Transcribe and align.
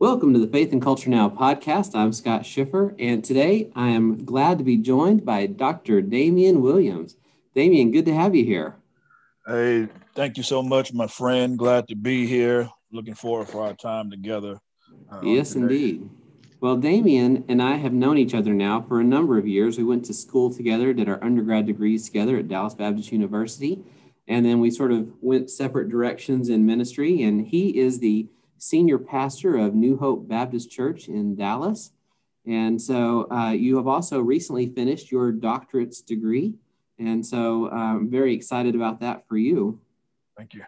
Welcome 0.00 0.32
to 0.32 0.40
the 0.40 0.46
Faith 0.46 0.72
and 0.72 0.80
Culture 0.80 1.10
Now 1.10 1.28
podcast. 1.28 1.94
I'm 1.94 2.14
Scott 2.14 2.46
Schiffer, 2.46 2.94
and 2.98 3.22
today 3.22 3.70
I 3.76 3.88
am 3.88 4.24
glad 4.24 4.56
to 4.56 4.64
be 4.64 4.78
joined 4.78 5.26
by 5.26 5.44
Dr. 5.44 6.00
Damian 6.00 6.62
Williams. 6.62 7.16
Damian, 7.54 7.90
good 7.90 8.06
to 8.06 8.14
have 8.14 8.34
you 8.34 8.42
here. 8.42 8.76
Hey, 9.46 9.88
thank 10.14 10.38
you 10.38 10.42
so 10.42 10.62
much, 10.62 10.94
my 10.94 11.06
friend. 11.06 11.58
Glad 11.58 11.86
to 11.88 11.94
be 11.94 12.26
here. 12.26 12.70
Looking 12.90 13.12
forward 13.12 13.48
for 13.48 13.62
our 13.62 13.74
time 13.74 14.10
together. 14.10 14.58
Uh, 15.12 15.20
yes, 15.22 15.54
indeed. 15.54 16.08
Well, 16.62 16.78
Damian 16.78 17.44
and 17.50 17.60
I 17.60 17.76
have 17.76 17.92
known 17.92 18.16
each 18.16 18.34
other 18.34 18.54
now 18.54 18.80
for 18.80 19.00
a 19.00 19.04
number 19.04 19.36
of 19.36 19.46
years. 19.46 19.76
We 19.76 19.84
went 19.84 20.06
to 20.06 20.14
school 20.14 20.50
together, 20.50 20.94
did 20.94 21.10
our 21.10 21.22
undergrad 21.22 21.66
degrees 21.66 22.06
together 22.06 22.38
at 22.38 22.48
Dallas 22.48 22.72
Baptist 22.72 23.12
University, 23.12 23.84
and 24.26 24.46
then 24.46 24.60
we 24.60 24.70
sort 24.70 24.92
of 24.92 25.12
went 25.20 25.50
separate 25.50 25.90
directions 25.90 26.48
in 26.48 26.64
ministry. 26.64 27.22
And 27.22 27.48
he 27.48 27.78
is 27.78 27.98
the 27.98 28.30
senior 28.60 28.98
pastor 28.98 29.56
of 29.56 29.74
New 29.74 29.96
Hope 29.96 30.28
Baptist 30.28 30.70
Church 30.70 31.08
in 31.08 31.34
Dallas. 31.34 31.92
And 32.46 32.80
so 32.80 33.30
uh, 33.30 33.50
you 33.50 33.76
have 33.76 33.86
also 33.86 34.20
recently 34.20 34.68
finished 34.68 35.10
your 35.10 35.32
doctorate's 35.32 36.02
degree. 36.02 36.54
And 36.98 37.24
so 37.24 37.70
uh, 37.72 37.74
I'm 37.74 38.10
very 38.10 38.34
excited 38.34 38.74
about 38.74 39.00
that 39.00 39.26
for 39.26 39.38
you. 39.38 39.80
Thank 40.36 40.54
you. 40.54 40.62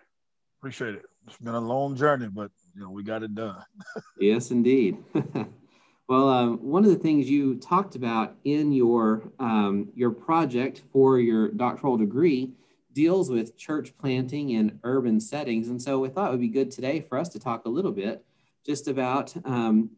Appreciate 0.58 0.94
it. 0.94 1.02
It's 1.26 1.36
been 1.38 1.54
a 1.54 1.60
long 1.60 1.94
journey, 1.94 2.28
but 2.28 2.50
you 2.74 2.82
know 2.82 2.90
we 2.90 3.02
got 3.02 3.22
it 3.22 3.34
done. 3.34 3.62
yes, 4.18 4.50
indeed. 4.50 4.96
well, 6.08 6.28
um, 6.28 6.58
one 6.58 6.84
of 6.84 6.90
the 6.90 6.96
things 6.96 7.30
you 7.30 7.56
talked 7.56 7.94
about 7.94 8.34
in 8.44 8.72
your 8.72 9.22
um, 9.38 9.88
your 9.94 10.10
project 10.10 10.82
for 10.92 11.20
your 11.20 11.48
doctoral 11.48 11.96
degree 11.96 12.52
deals 12.92 13.30
with 13.30 13.56
church 13.56 13.96
planting 13.98 14.50
in 14.50 14.78
urban 14.84 15.20
settings. 15.20 15.68
And 15.68 15.80
so 15.80 15.98
we 15.98 16.08
thought 16.08 16.28
it 16.28 16.32
would 16.32 16.40
be 16.40 16.48
good 16.48 16.70
today 16.70 17.00
for 17.00 17.18
us 17.18 17.28
to 17.30 17.38
talk 17.38 17.64
a 17.64 17.70
little 17.70 17.92
bit 17.92 18.24
just 18.64 18.88
about 18.88 19.34
um, 19.44 19.90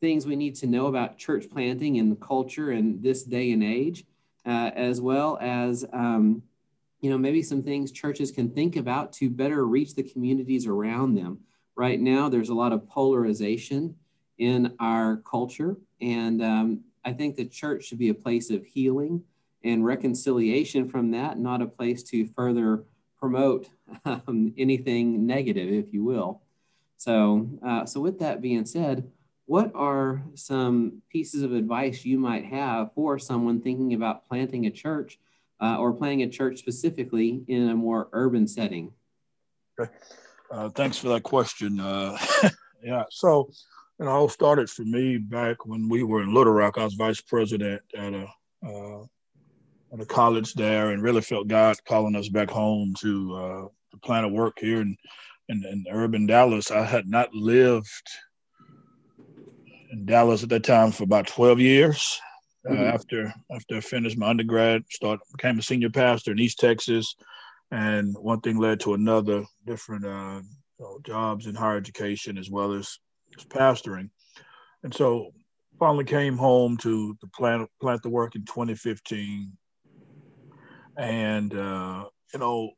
things 0.00 0.26
we 0.26 0.36
need 0.36 0.54
to 0.56 0.66
know 0.66 0.86
about 0.86 1.18
church 1.18 1.48
planting 1.50 1.98
and 1.98 2.20
culture 2.20 2.72
in 2.72 3.00
this 3.02 3.22
day 3.22 3.52
and 3.52 3.62
age, 3.62 4.04
uh, 4.44 4.70
as 4.74 5.00
well 5.00 5.38
as, 5.40 5.84
um, 5.92 6.42
you 7.00 7.10
know, 7.10 7.18
maybe 7.18 7.42
some 7.42 7.62
things 7.62 7.92
churches 7.92 8.30
can 8.30 8.50
think 8.50 8.76
about 8.76 9.12
to 9.12 9.28
better 9.28 9.66
reach 9.66 9.94
the 9.94 10.02
communities 10.02 10.66
around 10.66 11.14
them. 11.14 11.40
Right 11.76 12.00
now, 12.00 12.28
there's 12.28 12.48
a 12.48 12.54
lot 12.54 12.72
of 12.72 12.88
polarization 12.88 13.96
in 14.38 14.74
our 14.80 15.16
culture. 15.18 15.76
And 16.00 16.42
um, 16.42 16.80
I 17.04 17.12
think 17.12 17.36
the 17.36 17.44
church 17.44 17.84
should 17.84 17.98
be 17.98 18.08
a 18.08 18.14
place 18.14 18.50
of 18.50 18.64
healing 18.64 19.22
and 19.64 19.84
reconciliation 19.84 20.88
from 20.88 21.10
that, 21.10 21.38
not 21.38 21.62
a 21.62 21.66
place 21.66 22.02
to 22.04 22.26
further 22.26 22.84
promote 23.18 23.68
um, 24.04 24.52
anything 24.56 25.26
negative, 25.26 25.72
if 25.72 25.92
you 25.92 26.04
will. 26.04 26.42
So, 26.96 27.48
uh, 27.64 27.84
so 27.84 28.00
with 28.00 28.18
that 28.20 28.40
being 28.40 28.64
said, 28.64 29.10
what 29.46 29.70
are 29.74 30.22
some 30.34 31.02
pieces 31.10 31.42
of 31.42 31.52
advice 31.52 32.04
you 32.04 32.18
might 32.18 32.44
have 32.46 32.92
for 32.94 33.18
someone 33.18 33.60
thinking 33.60 33.94
about 33.94 34.28
planting 34.28 34.66
a 34.66 34.70
church 34.70 35.18
uh, 35.60 35.76
or 35.78 35.92
planting 35.92 36.22
a 36.22 36.28
church 36.28 36.58
specifically 36.58 37.44
in 37.46 37.68
a 37.68 37.74
more 37.74 38.08
urban 38.12 38.46
setting? 38.46 38.92
Okay. 39.78 39.92
Uh, 40.50 40.68
thanks 40.70 40.96
for 40.96 41.08
that 41.08 41.22
question. 41.22 41.78
Uh, 41.78 42.16
yeah, 42.82 43.04
so 43.10 43.50
it 43.98 44.06
all 44.06 44.28
started 44.28 44.68
for 44.68 44.82
me 44.82 45.16
back 45.16 45.64
when 45.66 45.88
we 45.88 46.02
were 46.02 46.22
in 46.22 46.34
Little 46.34 46.52
Rock. 46.52 46.78
I 46.78 46.84
was 46.84 46.94
vice 46.94 47.20
president 47.20 47.82
at 47.96 48.14
a 48.14 48.26
uh, 49.96 50.02
at 50.02 50.02
a 50.02 50.06
college 50.06 50.54
there 50.54 50.90
and 50.90 51.02
really 51.02 51.20
felt 51.20 51.48
God 51.48 51.76
calling 51.86 52.16
us 52.16 52.28
back 52.28 52.50
home 52.50 52.94
to, 53.00 53.36
uh, 53.36 53.68
to 53.92 53.98
plan 54.02 54.24
a 54.24 54.28
work 54.28 54.58
here 54.58 54.80
in, 54.80 54.96
in, 55.48 55.64
in 55.64 55.84
urban 55.90 56.26
Dallas. 56.26 56.70
I 56.70 56.84
had 56.84 57.08
not 57.08 57.32
lived 57.34 58.08
in 59.92 60.04
Dallas 60.04 60.42
at 60.42 60.48
that 60.50 60.64
time 60.64 60.92
for 60.92 61.04
about 61.04 61.26
12 61.26 61.60
years. 61.60 62.20
Uh, 62.68 62.72
mm-hmm. 62.72 62.82
after 62.82 63.34
after 63.52 63.76
I 63.76 63.80
finished 63.80 64.18
my 64.18 64.28
undergrad, 64.28 64.82
start 64.90 65.20
became 65.30 65.56
a 65.56 65.62
senior 65.62 65.88
pastor 65.88 66.32
in 66.32 66.40
East 66.40 66.58
Texas, 66.58 67.14
and 67.70 68.12
one 68.18 68.40
thing 68.40 68.58
led 68.58 68.80
to 68.80 68.94
another, 68.94 69.44
different 69.64 70.04
uh, 70.04 70.40
you 70.80 70.84
know, 70.84 70.98
jobs 71.06 71.46
in 71.46 71.54
higher 71.54 71.76
education 71.76 72.36
as 72.36 72.50
well 72.50 72.72
as, 72.72 72.98
as 73.38 73.44
pastoring, 73.44 74.10
and 74.82 74.92
so 74.92 75.32
finally 75.78 76.04
came 76.04 76.36
home 76.36 76.76
to 76.78 77.14
to 77.20 77.28
plant 77.28 77.70
plant 77.80 78.02
the 78.02 78.08
work 78.08 78.34
in 78.34 78.44
2015 78.44 79.56
and 80.96 81.54
uh, 81.54 82.04
you 82.32 82.40
know 82.40 82.70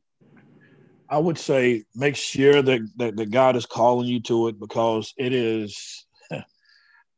i 1.08 1.18
would 1.18 1.38
say 1.38 1.84
make 1.94 2.16
sure 2.16 2.62
that, 2.62 2.80
that, 2.96 3.16
that 3.16 3.30
god 3.30 3.56
is 3.56 3.66
calling 3.66 4.06
you 4.06 4.20
to 4.20 4.48
it 4.48 4.58
because 4.58 5.14
it 5.16 5.32
is 5.32 6.06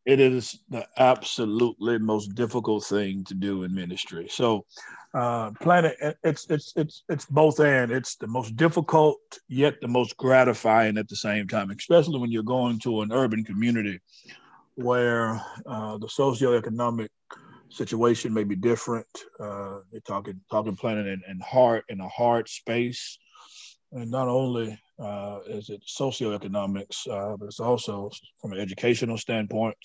it 0.06 0.18
is 0.18 0.58
the 0.68 0.86
absolutely 0.98 1.98
most 1.98 2.34
difficult 2.34 2.84
thing 2.84 3.24
to 3.24 3.34
do 3.34 3.64
in 3.64 3.74
ministry. 3.74 4.26
So 4.30 4.64
uh, 5.12 5.50
planet 5.60 5.96
it's 6.24 6.46
it's 6.48 6.72
it's 6.76 7.04
it's 7.08 7.26
both 7.26 7.60
and. 7.60 7.90
It's 7.90 8.16
the 8.16 8.26
most 8.26 8.56
difficult 8.56 9.18
yet 9.48 9.80
the 9.80 9.88
most 9.88 10.16
gratifying 10.16 10.96
at 10.98 11.08
the 11.08 11.16
same 11.16 11.48
time 11.48 11.70
especially 11.70 12.18
when 12.18 12.30
you're 12.30 12.42
going 12.44 12.78
to 12.80 13.02
an 13.02 13.12
urban 13.12 13.44
community 13.44 13.98
where 14.76 15.42
uh, 15.66 15.98
the 15.98 16.06
socioeconomic 16.06 17.08
situation 17.70 18.34
may 18.34 18.44
be 18.44 18.56
different. 18.56 19.06
Uh, 19.38 19.78
they're 19.90 20.00
talking 20.06 20.40
talking 20.50 20.76
planning 20.76 21.08
and, 21.08 21.22
in 21.28 21.40
heart 21.40 21.84
in 21.88 22.00
a 22.00 22.08
hard 22.08 22.48
space, 22.48 23.18
and 23.92 24.10
not 24.10 24.28
only 24.28 24.78
uh, 24.98 25.38
is 25.46 25.70
it 25.70 25.82
socioeconomics, 25.86 27.08
uh, 27.08 27.36
but 27.36 27.46
it's 27.46 27.60
also 27.60 28.10
from 28.40 28.52
an 28.52 28.60
educational 28.60 29.16
standpoint. 29.16 29.76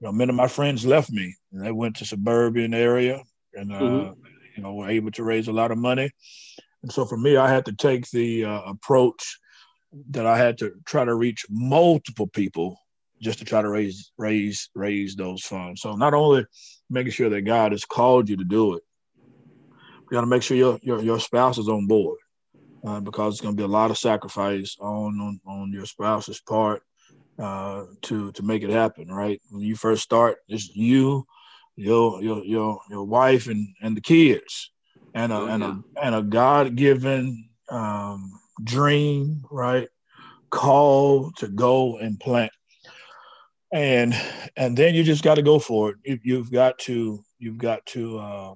You 0.00 0.06
know, 0.06 0.12
many 0.12 0.30
of 0.30 0.36
my 0.36 0.48
friends 0.48 0.84
left 0.84 1.10
me, 1.10 1.34
and 1.52 1.64
they 1.64 1.72
went 1.72 1.96
to 1.96 2.04
suburban 2.04 2.74
area, 2.74 3.22
and 3.54 3.72
uh, 3.72 3.80
mm-hmm. 3.80 4.20
you 4.56 4.62
know 4.62 4.74
were 4.74 4.90
able 4.90 5.10
to 5.12 5.24
raise 5.24 5.48
a 5.48 5.52
lot 5.52 5.70
of 5.70 5.78
money. 5.78 6.10
And 6.82 6.92
so 6.92 7.04
for 7.04 7.16
me, 7.16 7.36
I 7.36 7.48
had 7.48 7.64
to 7.66 7.72
take 7.72 8.10
the 8.10 8.44
uh, 8.44 8.62
approach 8.62 9.38
that 10.10 10.26
I 10.26 10.36
had 10.36 10.58
to 10.58 10.72
try 10.84 11.04
to 11.04 11.14
reach 11.14 11.44
multiple 11.48 12.26
people 12.26 12.78
just 13.22 13.38
to 13.38 13.44
try 13.44 13.62
to 13.62 13.68
raise 13.68 14.12
raise 14.18 14.68
raise 14.74 15.14
those 15.14 15.42
funds. 15.42 15.80
So 15.80 15.94
not 15.94 16.12
only 16.12 16.44
making 16.90 17.12
sure 17.12 17.30
that 17.30 17.42
God 17.42 17.72
has 17.72 17.84
called 17.84 18.28
you 18.28 18.36
to 18.36 18.44
do 18.44 18.74
it, 18.74 18.82
you 20.10 20.16
got 20.16 20.22
to 20.22 20.26
make 20.26 20.42
sure 20.42 20.56
your, 20.56 20.78
your 20.82 21.00
your 21.02 21.20
spouse 21.20 21.56
is 21.56 21.68
on 21.68 21.86
board 21.86 22.18
uh, 22.86 23.00
because 23.00 23.34
it's 23.34 23.40
going 23.40 23.56
to 23.56 23.60
be 23.60 23.64
a 23.64 23.68
lot 23.68 23.90
of 23.90 23.98
sacrifice 23.98 24.76
on 24.80 25.18
on, 25.20 25.40
on 25.46 25.72
your 25.72 25.86
spouse's 25.86 26.40
part 26.40 26.82
uh, 27.38 27.84
to 28.02 28.32
to 28.32 28.42
make 28.42 28.62
it 28.64 28.70
happen. 28.70 29.08
Right 29.08 29.40
when 29.50 29.62
you 29.62 29.76
first 29.76 30.02
start, 30.02 30.38
it's 30.48 30.74
you, 30.74 31.24
your 31.76 32.20
your 32.22 32.44
your 32.44 32.80
your 32.90 33.04
wife 33.04 33.46
and 33.46 33.68
and 33.80 33.96
the 33.96 34.02
kids, 34.02 34.72
and 35.14 35.32
a 35.32 35.36
oh, 35.36 35.46
and 35.46 35.62
a 35.62 35.80
and 36.02 36.14
a 36.14 36.22
God 36.22 36.74
given 36.74 37.48
um, 37.70 38.32
dream, 38.62 39.44
right? 39.50 39.88
Call 40.50 41.30
to 41.38 41.48
go 41.48 41.98
and 41.98 42.18
plant 42.20 42.52
and 43.72 44.14
and 44.56 44.76
then 44.76 44.94
you 44.94 45.02
just 45.02 45.24
got 45.24 45.36
to 45.36 45.42
go 45.42 45.58
for 45.58 45.94
it. 46.04 46.20
You, 46.22 46.36
have 46.36 46.52
got 46.52 46.78
to 46.80 47.24
you've 47.38 47.58
got 47.58 47.84
to 47.86 48.18
uh, 48.18 48.54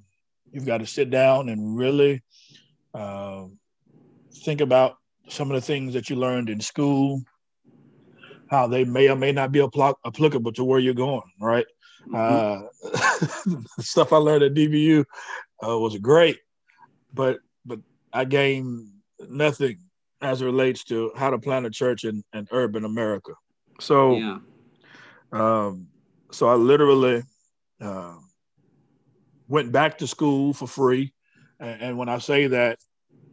you've 0.53 0.66
got 0.66 0.78
to 0.78 0.87
sit 0.87 1.10
down 1.10 1.49
and 1.49 1.77
really 1.77 2.22
uh, 2.94 3.44
think 4.44 4.60
about 4.60 4.97
some 5.28 5.50
of 5.50 5.54
the 5.54 5.66
things 5.66 5.94
that 5.94 6.10
you 6.10 6.16
learned 6.16 6.50
in 6.50 6.60
school, 6.60 7.22
how 8.50 8.66
they 8.66 8.84
may 8.84 9.09
or 9.09 9.16
may 9.16 9.32
not 9.32 9.53
be 9.53 9.60
apl- 9.60 9.97
applicable 10.04 10.53
to 10.53 10.65
where 10.65 10.78
you're 10.78 10.94
going. 10.94 11.22
Right, 11.41 11.66
mm-hmm. 12.06 13.54
uh, 13.54 13.60
stuff 13.81 14.12
I 14.12 14.19
learned 14.19 14.44
at 14.44 14.54
DBU 14.54 15.04
uh, 15.66 15.78
was 15.78 15.97
great, 15.97 16.38
but 17.15 17.38
but 17.65 17.81
I 18.12 18.27
gained 18.27 18.91
nothing 19.31 19.78
as 20.21 20.43
it 20.43 20.44
relates 20.44 20.84
to 20.84 21.12
how 21.16 21.31
to 21.31 21.38
plant 21.38 21.66
a 21.66 21.71
church 21.71 22.04
in, 22.04 22.22
in 22.34 22.47
urban 22.50 22.84
America. 22.84 23.33
So. 23.81 24.16
Yeah 24.16 24.39
um, 25.32 25.88
so 26.30 26.48
I 26.48 26.54
literally 26.54 27.22
uh, 27.80 28.14
went 29.48 29.72
back 29.72 29.98
to 29.98 30.06
school 30.06 30.52
for 30.52 30.66
free. 30.66 31.12
And, 31.60 31.82
and, 31.82 31.98
when 31.98 32.08
I 32.08 32.18
say 32.18 32.46
that, 32.48 32.78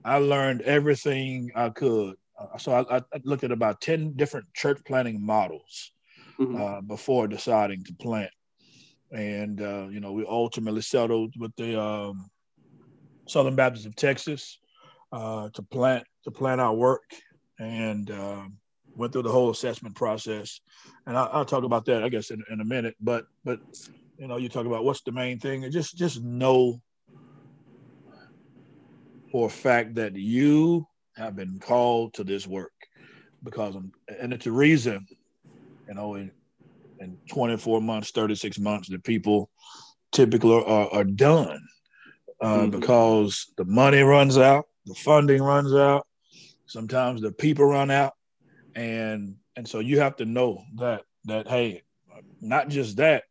I 0.06 0.18
learned 0.18 0.62
everything 0.62 1.52
I 1.56 1.70
could. 1.70 2.16
Uh, 2.40 2.58
so 2.58 2.74
I, 2.74 2.98
I, 2.98 3.02
looked 3.24 3.44
at 3.44 3.52
about 3.52 3.82
10 3.82 4.14
different 4.16 4.48
church 4.54 4.80
planting 4.86 5.24
models 5.24 5.92
mm-hmm. 6.40 6.62
uh, 6.62 6.82
before 6.82 7.28
deciding 7.28 7.84
to 7.86 7.94
plant. 7.94 8.32
And, 9.12 9.62
uh, 9.62 9.88
you 9.90 10.00
know, 10.00 10.12
we 10.12 10.26
ultimately 10.26 10.82
settled 10.82 11.34
with 11.38 11.56
the 11.56 11.80
um, 11.80 12.30
Southern 13.28 13.56
Baptist 13.56 13.86
of 13.86 13.96
Texas 13.96 14.60
uh, 15.12 15.50
to 15.54 15.62
plant 15.62 16.06
to 16.24 16.32
plant 16.32 16.60
our 16.60 16.74
work. 16.74 17.04
And 17.60 18.10
um, 18.12 18.58
went 18.96 19.14
through 19.14 19.24
the 19.24 19.32
whole 19.32 19.50
assessment 19.50 19.96
process, 19.96 20.62
and 21.06 21.18
I, 21.18 21.38
will 21.38 21.46
talk 21.46 21.64
about 21.64 21.86
that, 21.86 22.04
I 22.04 22.10
guess, 22.10 22.32
in, 22.32 22.44
in 22.50 22.62
a 22.62 22.66
minute. 22.66 22.96
But 23.02 23.26
but 23.44 23.60
you 24.18 24.28
know, 24.28 24.38
you 24.38 24.50
talk 24.50 24.66
about 24.66 24.84
what's 24.84 25.02
the 25.02 25.12
main 25.12 25.40
thing, 25.40 25.64
and 25.64 25.74
just 25.74 25.98
just 25.98 26.22
know 26.22 26.82
for 29.32 29.48
a 29.48 29.52
fact 29.52 29.96
that 29.96 30.16
you 30.16 30.88
have 31.16 31.36
been 31.36 31.60
called 31.60 32.14
to 32.14 32.24
this 32.24 32.48
work 32.48 32.72
because 33.44 33.76
I'm, 33.76 33.92
and 34.20 34.32
it's 34.34 34.46
a 34.48 34.52
reason 34.52 35.06
you 35.88 35.94
know, 35.94 36.16
in, 36.16 36.32
in 37.00 37.18
24 37.30 37.82
months, 37.82 38.12
36 38.12 38.60
months, 38.60 38.90
the 38.90 39.00
people 39.00 39.50
typically 40.12 40.64
are, 40.66 40.90
are 40.92 41.04
done 41.04 41.62
uh, 42.42 42.60
mm-hmm. 42.60 42.80
because 42.80 43.52
the 43.58 43.66
money 43.66 44.02
runs 44.02 44.38
out, 44.38 44.66
the 44.86 44.96
funding 44.96 45.42
runs 45.42 45.74
out, 45.74 46.06
sometimes 46.66 47.22
the 47.22 47.32
people 47.32 47.66
run 47.66 47.92
out, 47.92 48.14
and 48.76 49.36
and 49.56 49.68
so 49.68 49.80
you 49.80 50.00
have 50.00 50.16
to 50.18 50.26
know 50.26 50.64
that 50.76 51.04
that 51.26 51.48
hey, 51.48 51.84
not 52.42 52.70
just 52.70 52.98
that, 52.98 53.24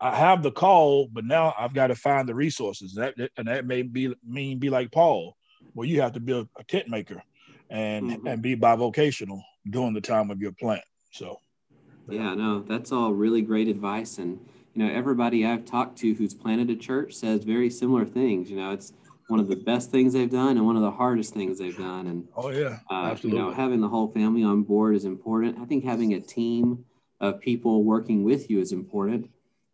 I 0.00 0.14
have 0.14 0.42
the 0.42 0.50
call, 0.50 1.08
but 1.12 1.24
now 1.24 1.54
I've 1.58 1.74
got 1.74 1.88
to 1.88 1.94
find 1.94 2.28
the 2.28 2.34
resources. 2.34 2.94
That 2.94 3.14
and 3.36 3.48
that 3.48 3.66
may 3.66 3.82
be 3.82 4.14
mean 4.26 4.58
be 4.58 4.70
like 4.70 4.92
Paul, 4.92 5.36
where 5.74 5.88
you 5.88 6.00
have 6.00 6.12
to 6.12 6.20
be 6.20 6.32
a, 6.32 6.46
a 6.58 6.64
tent 6.64 6.88
maker 6.88 7.22
and 7.70 8.10
mm-hmm. 8.10 8.26
and 8.26 8.42
be 8.42 8.56
bivocational 8.56 9.40
during 9.70 9.94
the 9.94 10.00
time 10.00 10.30
of 10.30 10.40
your 10.40 10.52
plant. 10.52 10.84
So 11.12 11.40
yeah, 12.08 12.34
no, 12.34 12.60
that's 12.60 12.92
all 12.92 13.12
really 13.12 13.42
great 13.42 13.68
advice. 13.68 14.18
And 14.18 14.38
you 14.74 14.84
know, 14.84 14.92
everybody 14.92 15.46
I've 15.46 15.64
talked 15.64 15.98
to 15.98 16.14
who's 16.14 16.34
planted 16.34 16.70
a 16.70 16.76
church 16.76 17.14
says 17.14 17.44
very 17.44 17.70
similar 17.70 18.04
things. 18.04 18.50
You 18.50 18.56
know, 18.56 18.72
it's 18.72 18.92
one 19.28 19.40
of 19.40 19.48
the 19.48 19.56
best 19.56 19.90
things 19.90 20.12
they've 20.12 20.30
done 20.30 20.56
and 20.56 20.64
one 20.64 20.76
of 20.76 20.82
the 20.82 20.90
hardest 20.90 21.34
things 21.34 21.58
they've 21.58 21.76
done. 21.76 22.06
And 22.06 22.28
oh 22.36 22.50
yeah, 22.50 22.78
uh, 22.90 23.10
absolutely. 23.10 23.40
You 23.40 23.46
know, 23.46 23.52
having 23.52 23.80
the 23.80 23.88
whole 23.88 24.08
family 24.12 24.44
on 24.44 24.62
board 24.62 24.94
is 24.94 25.04
important. 25.04 25.58
I 25.60 25.64
think 25.64 25.84
having 25.84 26.14
a 26.14 26.20
team 26.20 26.84
of 27.20 27.40
people 27.40 27.82
working 27.82 28.22
with 28.22 28.50
you 28.50 28.60
is 28.60 28.72
important 28.72 29.30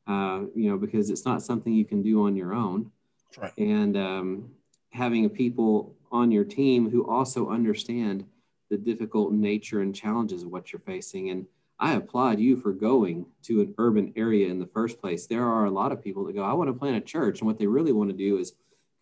uh, 0.07 0.43
you 0.55 0.71
know, 0.71 0.77
because 0.77 1.11
it's 1.11 1.25
not 1.25 1.43
something 1.43 1.73
you 1.73 1.85
can 1.85 2.03
do 2.03 2.27
on 2.27 2.37
your 2.37 2.55
own. 2.55 2.91
Right. 3.39 3.53
And 3.57 3.97
um, 3.97 4.51
having 4.91 5.29
people 5.31 5.95
on 6.11 6.31
your 6.31 6.45
team 6.45 6.91
who 6.91 7.09
also 7.09 7.51
understand 7.51 8.27
the 8.69 8.77
difficult 8.77 9.33
nature 9.33 9.81
and 9.81 9.95
challenges 9.95 10.43
of 10.43 10.51
what 10.51 10.73
you're 10.73 10.81
facing. 10.81 11.31
And 11.31 11.47
I 11.79 11.95
applaud 11.95 12.41
you 12.41 12.57
for 12.57 12.73
going 12.73 13.27
to 13.45 13.61
an 13.61 13.75
urban 13.79 14.13
area 14.17 14.49
in 14.49 14.59
the 14.59 14.67
first 14.67 15.01
place. 15.01 15.27
There 15.27 15.47
are 15.47 15.67
a 15.67 15.71
lot 15.71 15.93
of 15.93 16.03
people 16.03 16.25
that 16.25 16.35
go, 16.35 16.43
I 16.43 16.53
want 16.53 16.69
to 16.69 16.75
plant 16.75 16.97
a 16.97 17.01
church. 17.01 17.41
And 17.41 17.47
what 17.47 17.59
they 17.59 17.67
really 17.67 17.93
want 17.93 18.11
to 18.11 18.17
do 18.17 18.39
is 18.39 18.53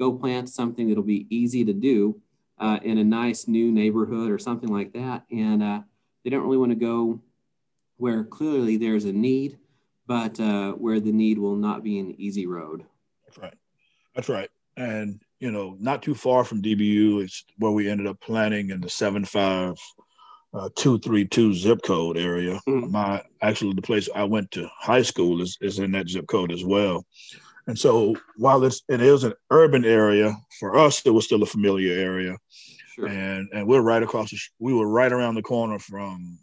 go 0.01 0.13
plant 0.13 0.49
something 0.49 0.89
that'll 0.89 1.05
be 1.05 1.27
easy 1.31 1.65
to 1.65 1.73
do 1.73 2.21
uh, 2.59 2.81
in 2.83 2.99
a 2.99 3.05
nice 3.05 3.47
new 3.47 3.71
neighborhood 3.71 4.31
or 4.31 4.39
something 4.39 4.73
like 4.73 4.93
that. 4.95 5.25
And 5.31 5.63
uh, 5.63 5.81
they 6.25 6.31
don't 6.31 6.43
really 6.43 6.59
want 6.59 6.73
to 6.73 6.77
go 6.77 7.21
where 7.99 8.25
clearly 8.25 8.77
there's 8.77 9.05
a 9.05 9.13
need 9.13 9.59
but 10.11 10.41
uh, 10.41 10.73
where 10.73 10.99
the 10.99 11.13
need 11.13 11.39
will 11.39 11.55
not 11.55 11.85
be 11.85 12.01
an 12.01 12.21
easy 12.21 12.45
road. 12.45 12.85
That's 13.25 13.39
right. 13.39 13.55
That's 14.17 14.29
right. 14.29 14.51
And 14.77 15.21
you 15.39 15.53
know, 15.53 15.77
not 15.79 16.03
too 16.03 16.17
far 16.17 16.43
from 16.43 16.63
DBU 16.63 17.23
is 17.23 17.45
where 17.59 17.71
we 17.71 17.89
ended 17.89 18.09
up 18.09 18.21
planning 18.21 18.71
in 18.71 18.81
the 18.81 18.91
seven 18.91 19.25
five 19.25 19.77
uh, 20.53 20.69
two 20.75 20.99
three 20.99 21.25
two 21.25 21.55
zip 21.55 21.83
code 21.85 22.19
area. 22.19 22.61
Mm-hmm. 22.69 22.91
My 22.91 23.23
actually 23.41 23.75
the 23.75 23.83
place 23.83 24.09
I 24.13 24.25
went 24.25 24.51
to 24.51 24.69
high 24.77 25.03
school 25.03 25.43
is 25.43 25.57
is 25.61 25.79
in 25.79 25.93
that 25.93 26.09
zip 26.09 26.27
code 26.27 26.51
as 26.51 26.65
well. 26.65 27.07
And 27.71 27.79
so 27.79 28.17
while 28.37 28.65
it's 28.65 28.83
it 28.89 29.01
is 29.01 29.23
an 29.23 29.33
urban 29.53 29.85
area 29.85 30.37
for 30.59 30.77
us, 30.77 31.07
it 31.07 31.11
was 31.11 31.25
still 31.25 31.45
a 31.45 31.47
familiar 31.47 31.95
area. 31.95 32.37
Sure. 32.97 33.07
And 33.07 33.49
and 33.53 33.65
we're 33.65 33.81
right 33.81 34.03
across 34.03 34.33
the, 34.33 34.39
we 34.59 34.75
were 34.75 34.89
right 34.89 35.13
around 35.13 35.37
the 35.37 35.43
corner 35.43 35.79
from 35.79 36.37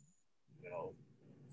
you 0.64 0.70
know, 0.70 0.94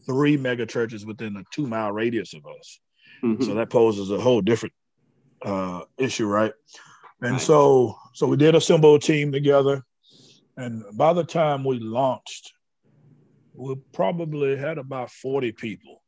three 0.06 0.36
mega 0.36 0.64
churches 0.64 1.04
within 1.04 1.36
a 1.36 1.42
two 1.52 1.66
mile 1.66 1.90
radius 1.90 2.34
of 2.34 2.46
us. 2.46 2.78
Mm-hmm. 3.24 3.42
So 3.42 3.54
that 3.54 3.68
poses 3.68 4.12
a 4.12 4.20
whole 4.20 4.40
different 4.40 4.74
uh, 5.44 5.80
issue, 5.98 6.26
right? 6.26 6.52
And 7.20 7.32
right. 7.32 7.40
so, 7.40 7.96
so 8.12 8.28
we 8.28 8.36
did 8.36 8.54
assemble 8.54 8.94
a 8.94 9.00
team 9.00 9.32
together, 9.32 9.82
and 10.56 10.84
by 10.92 11.12
the 11.14 11.24
time 11.24 11.64
we 11.64 11.80
launched, 11.80 12.52
we 13.54 13.74
probably 13.92 14.56
had 14.56 14.78
about 14.78 15.10
forty 15.10 15.50
people 15.50 16.00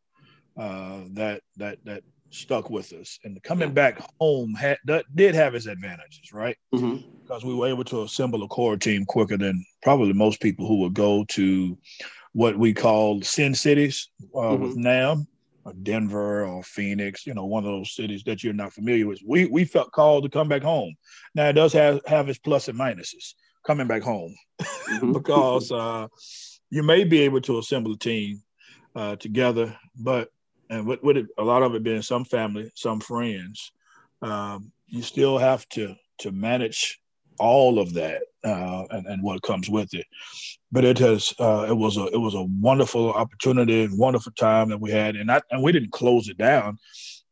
uh, 0.57 1.01
that 1.15 1.43
that 1.57 1.79
that 1.85 2.05
stuck 2.37 2.71
with 2.71 2.93
us. 2.93 3.19
And 3.25 3.43
coming 3.43 3.73
back 3.73 4.01
home 4.21 4.55
had 4.55 4.79
that 4.85 5.05
did 5.15 5.35
have 5.35 5.55
its 5.55 5.67
advantages, 5.67 6.33
right? 6.33 6.57
Mm-hmm. 6.75 7.09
Because 7.23 7.45
we 7.45 7.55
were 7.55 7.69
able 7.69 7.85
to 7.85 8.03
assemble 8.03 8.43
a 8.43 8.49
core 8.49 8.77
team 8.77 9.05
quicker 9.05 9.37
than 9.37 9.65
probably 9.83 10.13
most 10.13 10.41
people 10.41 10.67
who 10.67 10.79
would 10.81 10.95
go 10.95 11.25
to 11.31 11.77
what 12.33 12.59
we 12.59 12.75
call 12.75 13.23
Send 13.23 13.57
Cities 13.57 14.11
uh, 14.21 14.39
mm-hmm. 14.39 14.63
with 14.63 14.77
NAMB, 14.77 15.27
or 15.65 15.73
Denver 15.73 16.45
or 16.45 16.63
Phoenix, 16.63 17.27
you 17.27 17.35
know, 17.35 17.45
one 17.45 17.65
of 17.65 17.71
those 17.71 17.95
cities 17.95 18.23
that 18.25 18.45
you're 18.45 18.53
not 18.53 18.73
familiar 18.73 19.07
with. 19.07 19.21
We 19.27 19.47
we 19.47 19.65
felt 19.65 19.91
called 19.91 20.23
to 20.25 20.31
come 20.31 20.49
back 20.49 20.63
home. 20.63 20.95
Now 21.35 21.49
it 21.49 21.55
does 21.55 21.73
have 21.73 22.01
have 22.07 22.29
its 22.29 22.39
plus 22.39 22.69
and 22.69 22.79
minuses 22.79 23.35
coming 23.67 23.89
back 23.89 24.03
home 24.03 24.35
mm-hmm. 24.61 25.13
because 25.13 25.73
uh, 25.73 26.07
you 26.71 26.83
may 26.83 27.05
be 27.05 27.21
able 27.21 27.41
to 27.43 27.59
assemble 27.59 27.93
a 27.93 27.99
team 27.99 28.43
uh, 28.95 29.17
together, 29.17 29.77
but 29.99 30.31
and 30.71 30.87
with, 30.87 31.03
with 31.03 31.17
it, 31.17 31.27
a 31.39 31.45
lot 31.45 31.63
of 31.63 31.75
it 31.75 31.83
being 31.83 32.03
some 32.03 32.25
family, 32.25 32.71
some 32.75 33.01
friends, 33.01 33.73
um, 34.23 34.73
you 34.87 35.03
still 35.03 35.39
have 35.39 35.69
to 35.71 35.95
to 36.19 36.33
manage 36.33 37.01
all 37.39 37.79
of 37.79 37.93
that 37.93 38.23
uh, 38.45 38.85
and, 38.91 39.07
and 39.07 39.23
what 39.23 39.43
comes 39.43 39.69
with 39.69 39.93
it. 39.93 40.07
But 40.73 40.85
it 40.85 40.99
has 40.99 41.35
uh, 41.39 41.67
it 41.69 41.77
was 41.77 41.97
a 41.97 42.07
it 42.07 42.19
was 42.19 42.35
a 42.35 42.47
wonderful 42.61 43.13
opportunity, 43.13 43.85
and 43.85 43.99
wonderful 43.99 44.33
time 44.33 44.69
that 44.71 44.81
we 44.81 44.91
had, 44.91 45.17
and 45.17 45.31
I, 45.31 45.41
and 45.51 45.63
we 45.63 45.73
didn't 45.73 45.93
close 45.93 46.29
it 46.29 46.39
down. 46.39 46.79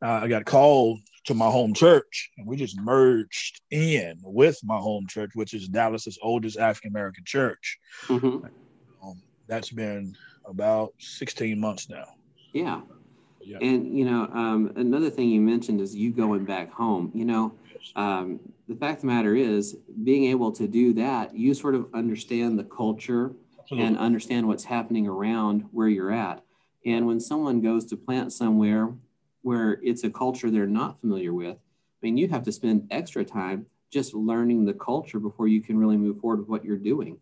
Uh, 0.01 0.19
I 0.23 0.27
got 0.27 0.45
called 0.45 0.99
to 1.25 1.33
my 1.33 1.49
home 1.49 1.73
church, 1.73 2.29
and 2.37 2.45
we 2.45 2.55
just 2.55 2.79
merged 2.79 3.61
in 3.71 4.19
with 4.23 4.59
my 4.63 4.77
home 4.77 5.07
church, 5.07 5.31
which 5.33 5.53
is 5.53 5.67
Dallas's 5.67 6.19
oldest 6.21 6.57
African 6.57 6.91
American 6.91 7.23
church. 7.25 7.79
Mm-hmm. 8.07 8.45
Um, 9.03 9.21
that's 9.47 9.71
been 9.71 10.15
about 10.45 10.93
16 10.99 11.59
months 11.59 11.89
now. 11.89 12.05
Yeah. 12.53 12.81
Yeah. 13.45 13.57
And 13.61 13.97
you 13.97 14.05
know, 14.05 14.27
um, 14.33 14.73
another 14.75 15.09
thing 15.09 15.29
you 15.29 15.41
mentioned 15.41 15.79
is 15.79 15.95
you 15.95 16.11
going 16.11 16.45
back 16.45 16.71
home. 16.71 17.11
You 17.13 17.25
know, 17.25 17.53
um, 17.95 18.39
the 18.67 18.75
fact 18.75 18.97
of 18.97 19.01
the 19.01 19.07
matter 19.07 19.35
is, 19.35 19.77
being 20.03 20.25
able 20.25 20.51
to 20.53 20.67
do 20.67 20.93
that, 20.93 21.35
you 21.35 21.53
sort 21.53 21.75
of 21.75 21.87
understand 21.93 22.57
the 22.57 22.63
culture 22.63 23.33
Absolutely. 23.59 23.87
and 23.87 23.97
understand 23.97 24.47
what's 24.47 24.63
happening 24.63 25.07
around 25.07 25.65
where 25.71 25.87
you're 25.87 26.11
at. 26.11 26.43
And 26.85 27.05
when 27.07 27.19
someone 27.19 27.61
goes 27.61 27.85
to 27.85 27.97
plant 27.97 28.33
somewhere 28.33 28.93
where 29.41 29.79
it's 29.83 30.03
a 30.03 30.09
culture 30.09 30.49
they're 30.49 30.67
not 30.67 30.99
familiar 30.99 31.33
with, 31.33 31.57
I 31.57 31.99
mean, 32.01 32.17
you 32.17 32.27
have 32.29 32.43
to 32.43 32.51
spend 32.51 32.87
extra 32.91 33.23
time 33.23 33.67
just 33.91 34.13
learning 34.13 34.65
the 34.65 34.73
culture 34.73 35.19
before 35.19 35.47
you 35.47 35.61
can 35.61 35.77
really 35.77 35.97
move 35.97 36.19
forward 36.19 36.39
with 36.39 36.49
what 36.49 36.65
you're 36.65 36.77
doing. 36.77 37.17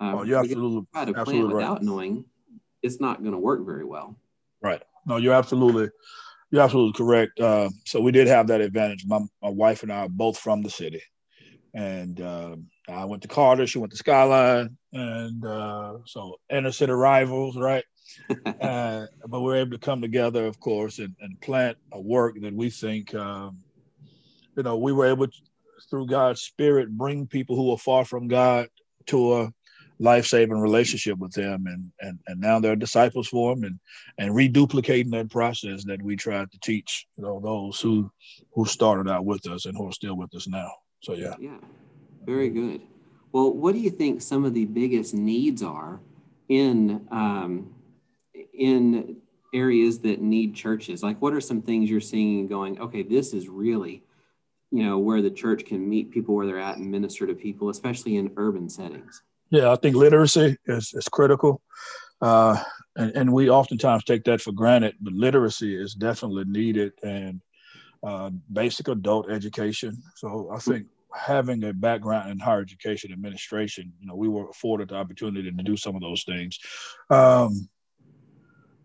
Um, 0.00 0.14
oh, 0.14 0.22
you're 0.22 0.38
absolutely, 0.38 0.86
try 0.92 1.04
to 1.04 1.24
plant 1.24 1.48
without 1.48 1.76
right. 1.76 1.82
knowing, 1.82 2.24
it's 2.82 3.00
not 3.00 3.20
going 3.20 3.32
to 3.32 3.38
work 3.38 3.64
very 3.64 3.84
well. 3.84 4.16
Right. 4.60 4.82
No, 5.06 5.16
you're 5.16 5.34
absolutely 5.34 5.88
you're 6.50 6.62
absolutely 6.62 6.92
correct. 6.92 7.40
Uh, 7.40 7.70
so 7.84 8.00
we 8.00 8.12
did 8.12 8.26
have 8.28 8.48
that 8.48 8.60
advantage. 8.60 9.04
My, 9.06 9.20
my 9.42 9.50
wife 9.50 9.82
and 9.82 9.92
I 9.92 10.00
are 10.00 10.08
both 10.08 10.38
from 10.38 10.62
the 10.62 10.70
city, 10.70 11.02
and 11.74 12.20
uh, 12.20 12.56
I 12.88 13.04
went 13.04 13.22
to 13.22 13.28
Carter. 13.28 13.66
She 13.66 13.78
went 13.78 13.92
to 13.92 13.98
Skyline, 13.98 14.76
and 14.92 15.44
uh, 15.44 15.98
so 16.06 16.36
inner 16.50 16.72
city 16.72 16.92
rivals, 16.92 17.56
right? 17.56 17.84
Uh, 18.60 19.06
but 19.28 19.42
we're 19.42 19.56
able 19.56 19.72
to 19.72 19.78
come 19.78 20.00
together, 20.00 20.46
of 20.46 20.58
course, 20.60 20.98
and, 20.98 21.14
and 21.20 21.38
plant 21.40 21.76
a 21.92 22.00
work 22.00 22.36
that 22.40 22.54
we 22.54 22.70
think, 22.70 23.14
um, 23.14 23.58
you 24.56 24.62
know, 24.62 24.78
we 24.78 24.92
were 24.92 25.06
able 25.06 25.26
to, 25.26 25.38
through 25.90 26.06
God's 26.06 26.40
Spirit, 26.40 26.88
bring 26.96 27.26
people 27.26 27.54
who 27.56 27.70
are 27.72 27.78
far 27.78 28.04
from 28.04 28.28
God 28.28 28.68
to 29.06 29.34
a 29.34 29.52
life-saving 29.98 30.58
relationship 30.58 31.18
with 31.18 31.34
him 31.34 31.66
and 31.66 31.90
and 32.00 32.18
and 32.26 32.40
now 32.40 32.60
they're 32.60 32.76
disciples 32.76 33.28
for 33.28 33.52
him 33.52 33.64
and 33.64 33.78
and 34.18 34.34
reduplicating 34.34 35.10
that 35.10 35.30
process 35.30 35.84
that 35.84 36.02
we 36.02 36.16
tried 36.16 36.50
to 36.50 36.58
teach 36.60 37.06
you 37.16 37.24
know 37.24 37.40
those 37.40 37.80
who 37.80 38.10
who 38.52 38.64
started 38.66 39.10
out 39.10 39.24
with 39.24 39.46
us 39.48 39.64
and 39.64 39.76
who 39.76 39.88
are 39.88 39.92
still 39.92 40.16
with 40.16 40.34
us 40.34 40.46
now. 40.48 40.70
So 41.00 41.14
yeah. 41.14 41.34
Yeah. 41.38 41.58
Very 42.24 42.50
good. 42.50 42.82
Well 43.32 43.52
what 43.52 43.72
do 43.72 43.80
you 43.80 43.90
think 43.90 44.20
some 44.20 44.44
of 44.44 44.54
the 44.54 44.66
biggest 44.66 45.14
needs 45.14 45.62
are 45.62 46.00
in 46.48 47.06
um, 47.10 47.74
in 48.52 49.16
areas 49.54 50.00
that 50.00 50.20
need 50.20 50.54
churches? 50.54 51.02
Like 51.02 51.22
what 51.22 51.32
are 51.32 51.40
some 51.40 51.62
things 51.62 51.88
you're 51.88 52.00
seeing 52.00 52.40
and 52.40 52.48
going 52.48 52.78
okay 52.80 53.02
this 53.02 53.32
is 53.32 53.48
really 53.48 54.02
you 54.70 54.82
know 54.82 54.98
where 54.98 55.22
the 55.22 55.30
church 55.30 55.64
can 55.64 55.88
meet 55.88 56.10
people 56.10 56.34
where 56.34 56.46
they're 56.46 56.58
at 56.58 56.76
and 56.76 56.90
minister 56.90 57.26
to 57.26 57.34
people 57.34 57.70
especially 57.70 58.16
in 58.16 58.32
urban 58.36 58.68
settings 58.68 59.22
yeah, 59.50 59.72
I 59.72 59.76
think 59.76 59.96
literacy 59.96 60.56
is, 60.66 60.92
is 60.94 61.08
critical. 61.08 61.62
Uh, 62.20 62.62
and, 62.96 63.10
and 63.12 63.32
we 63.32 63.50
oftentimes 63.50 64.04
take 64.04 64.24
that 64.24 64.40
for 64.40 64.52
granted, 64.52 64.94
but 65.00 65.12
literacy 65.12 65.76
is 65.76 65.94
definitely 65.94 66.44
needed 66.46 66.92
and 67.02 67.40
uh, 68.02 68.30
basic 68.52 68.88
adult 68.88 69.30
education. 69.30 70.02
So 70.16 70.50
I 70.52 70.58
think 70.58 70.86
having 71.14 71.64
a 71.64 71.72
background 71.72 72.30
in 72.30 72.38
higher 72.38 72.60
education 72.60 73.12
administration, 73.12 73.92
you 74.00 74.06
know, 74.06 74.14
we 74.14 74.28
were 74.28 74.48
afforded 74.48 74.88
the 74.88 74.96
opportunity 74.96 75.50
to 75.50 75.62
do 75.62 75.76
some 75.76 75.94
of 75.94 76.02
those 76.02 76.24
things. 76.24 76.58
Um, 77.10 77.68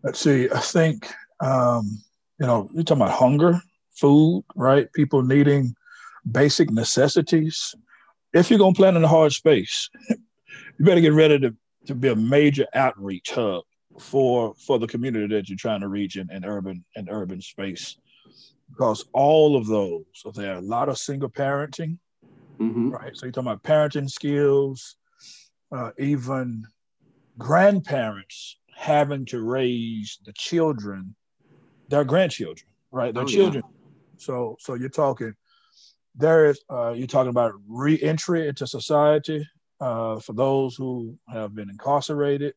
let's 0.02 0.20
see, 0.20 0.48
I 0.50 0.60
think, 0.60 1.10
um, 1.40 2.02
you 2.38 2.46
know, 2.46 2.68
you're 2.74 2.84
talking 2.84 3.02
about 3.02 3.18
hunger, 3.18 3.60
food, 3.94 4.44
right? 4.56 4.92
People 4.92 5.22
needing 5.22 5.74
basic 6.30 6.70
necessities. 6.70 7.74
If 8.32 8.50
you're 8.50 8.58
going 8.58 8.74
to 8.74 8.78
plan 8.78 8.96
in 8.96 9.04
a 9.04 9.08
hard 9.08 9.32
space, 9.32 9.90
you 10.82 10.86
better 10.86 11.00
get 11.00 11.12
ready 11.12 11.38
to, 11.38 11.54
to 11.86 11.94
be 11.94 12.08
a 12.08 12.16
major 12.16 12.66
outreach 12.74 13.30
hub 13.30 13.62
for 14.00 14.52
for 14.56 14.80
the 14.80 14.86
community 14.88 15.32
that 15.32 15.48
you're 15.48 15.56
trying 15.56 15.80
to 15.80 15.86
reach 15.86 16.16
in, 16.16 16.28
in 16.32 16.44
urban 16.44 16.84
in 16.96 17.08
urban 17.08 17.40
space 17.40 17.98
because 18.68 19.04
all 19.12 19.54
of 19.54 19.68
those 19.68 20.02
so 20.12 20.32
there 20.32 20.54
are 20.54 20.58
a 20.58 20.62
lot 20.62 20.88
of 20.88 20.98
single 20.98 21.28
parenting 21.28 21.98
mm-hmm. 22.58 22.90
right 22.90 23.16
so 23.16 23.26
you're 23.26 23.32
talking 23.32 23.48
about 23.48 23.62
parenting 23.62 24.10
skills 24.10 24.96
uh, 25.70 25.90
even 26.00 26.64
grandparents 27.38 28.56
having 28.74 29.24
to 29.24 29.40
raise 29.40 30.18
the 30.24 30.32
children 30.32 31.14
their 31.90 32.02
grandchildren 32.02 32.68
right 32.90 33.14
their 33.14 33.22
oh, 33.22 33.26
children 33.26 33.62
yeah. 33.64 34.16
so 34.16 34.56
so 34.58 34.74
you're 34.74 34.88
talking 34.88 35.32
there 36.16 36.46
is 36.46 36.60
uh, 36.70 36.90
you're 36.90 37.06
talking 37.06 37.30
about 37.30 37.52
reentry 37.68 38.48
into 38.48 38.66
society 38.66 39.46
uh, 39.82 40.18
for 40.20 40.32
those 40.32 40.76
who 40.76 41.18
have 41.28 41.54
been 41.54 41.68
incarcerated 41.68 42.54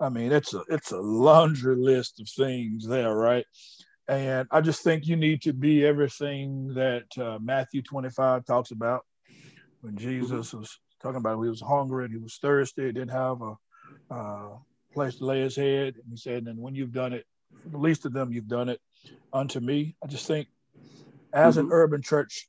I 0.00 0.08
mean, 0.08 0.32
it's 0.32 0.54
a 0.54 0.62
it's 0.68 0.92
a 0.92 1.00
laundry 1.00 1.76
list 1.76 2.20
of 2.20 2.28
things 2.28 2.86
there, 2.86 3.14
right? 3.14 3.46
And 4.08 4.46
I 4.50 4.60
just 4.60 4.82
think 4.82 5.06
you 5.06 5.16
need 5.16 5.42
to 5.42 5.52
be 5.52 5.86
everything 5.86 6.74
that 6.74 7.06
uh, 7.18 7.38
Matthew 7.40 7.80
25 7.80 8.44
talks 8.44 8.70
about 8.70 9.02
when 9.80 9.96
Jesus 9.96 10.52
was 10.52 10.78
talking 11.00 11.16
about 11.16 11.42
he 11.42 11.48
was 11.48 11.62
hungry 11.62 12.04
and 12.04 12.12
he 12.12 12.20
was 12.20 12.36
thirsty, 12.36 12.92
didn't 12.92 13.08
have 13.08 13.40
a 13.40 13.56
uh, 14.14 14.48
place 14.92 15.16
to 15.16 15.24
lay 15.24 15.40
his 15.40 15.56
head. 15.56 15.94
And 15.94 16.04
he 16.10 16.16
said, 16.16 16.46
and 16.46 16.58
when 16.58 16.74
you've 16.74 16.92
done 16.92 17.14
it, 17.14 17.24
the 17.70 17.78
least 17.78 18.04
of 18.04 18.12
them, 18.12 18.30
you've 18.30 18.48
done 18.48 18.68
it 18.68 18.80
unto 19.32 19.60
me. 19.60 19.96
I 20.04 20.06
just 20.06 20.26
think 20.26 20.48
as 21.32 21.56
mm-hmm. 21.56 21.66
an 21.66 21.72
urban 21.72 22.02
church 22.02 22.46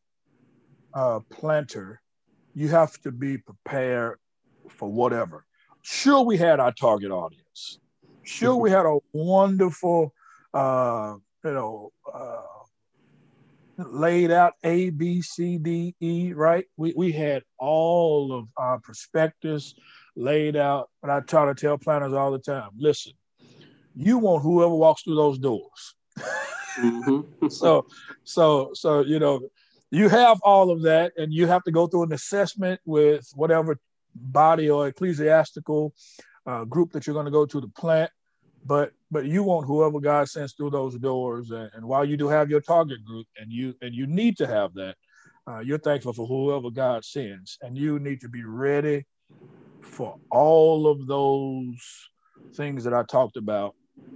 uh, 0.93 1.21
planter, 1.29 2.01
you 2.55 2.69
have 2.69 2.99
to 3.01 3.11
be 3.11 3.37
prepared 3.37 4.17
for 4.69 4.91
whatever 4.91 5.45
sure 5.85 6.23
we 6.23 6.35
had 6.35 6.59
our 6.59 6.71
target 6.71 7.11
audience. 7.11 7.79
Sure 8.23 8.55
we 8.55 8.71
had 8.71 8.87
a 8.87 8.97
wonderful, 9.13 10.13
uh, 10.51 11.15
you 11.43 11.53
know, 11.53 11.91
uh, 12.11 12.41
laid 13.77 14.31
out 14.31 14.53
A, 14.63 14.89
B, 14.89 15.21
C, 15.21 15.59
D, 15.59 15.95
E, 15.99 16.33
right? 16.33 16.65
We, 16.75 16.93
we 16.95 17.11
had 17.11 17.43
all 17.59 18.33
of 18.33 18.47
our 18.57 18.79
perspectives 18.79 19.75
laid 20.15 20.55
out. 20.55 20.89
But 21.01 21.11
I 21.11 21.19
try 21.19 21.45
to 21.45 21.53
tell 21.53 21.77
planners 21.77 22.13
all 22.13 22.31
the 22.31 22.39
time, 22.39 22.69
listen, 22.77 23.13
you 23.95 24.17
want 24.17 24.41
whoever 24.41 24.73
walks 24.73 25.03
through 25.03 25.17
those 25.17 25.37
doors. 25.37 25.95
mm-hmm. 26.79 27.47
so, 27.49 27.85
so, 28.23 28.71
so, 28.73 29.01
you 29.01 29.19
know, 29.19 29.41
you 29.91 30.09
have 30.09 30.39
all 30.43 30.71
of 30.71 30.81
that 30.83 31.13
and 31.17 31.33
you 31.33 31.47
have 31.47 31.63
to 31.63 31.71
go 31.71 31.87
through 31.87 32.03
an 32.03 32.13
assessment 32.13 32.81
with 32.85 33.29
whatever 33.35 33.77
body 34.15 34.69
or 34.69 34.87
ecclesiastical 34.87 35.93
uh, 36.45 36.63
group 36.65 36.91
that 36.91 37.05
you're 37.05 37.13
going 37.13 37.25
to 37.25 37.31
go 37.31 37.45
to 37.45 37.61
the 37.61 37.67
plant, 37.69 38.11
but 38.65 38.91
but 39.11 39.25
you 39.25 39.43
want 39.43 39.67
whoever 39.67 39.99
God 39.99 40.27
sends 40.27 40.53
through 40.53 40.71
those 40.71 40.97
doors. 40.97 41.51
And, 41.51 41.69
and 41.73 41.85
while 41.85 42.05
you 42.05 42.17
do 42.17 42.27
have 42.27 42.49
your 42.49 42.61
target 42.61 43.03
group, 43.05 43.27
and 43.37 43.51
you 43.51 43.73
and 43.81 43.93
you 43.93 44.07
need 44.07 44.37
to 44.37 44.47
have 44.47 44.73
that, 44.75 44.95
uh, 45.47 45.59
you're 45.59 45.79
thankful 45.79 46.13
for 46.13 46.27
whoever 46.27 46.69
God 46.69 47.05
sends, 47.05 47.57
and 47.61 47.77
you 47.77 47.99
need 47.99 48.21
to 48.21 48.29
be 48.29 48.43
ready 48.43 49.05
for 49.81 50.15
all 50.31 50.87
of 50.87 51.07
those 51.07 52.09
things 52.55 52.83
that 52.83 52.93
I 52.93 53.03
talked 53.03 53.37
about 53.37 53.75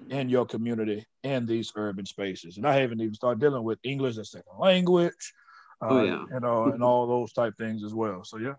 in 0.09 0.29
your 0.29 0.45
community 0.45 1.05
in 1.23 1.45
these 1.45 1.71
urban 1.75 2.05
spaces. 2.05 2.57
And 2.57 2.67
I 2.67 2.79
haven't 2.79 3.01
even 3.01 3.13
started 3.13 3.39
dealing 3.39 3.63
with 3.63 3.79
English 3.83 4.17
as 4.17 4.31
second 4.31 4.57
language, 4.59 5.33
oh, 5.81 6.03
yeah. 6.03 6.23
you 6.31 6.39
know, 6.39 6.65
and 6.65 6.83
all 6.83 7.07
those 7.07 7.33
type 7.33 7.57
things 7.57 7.83
as 7.83 7.93
well. 7.93 8.23
So 8.23 8.37
yeah. 8.37 8.55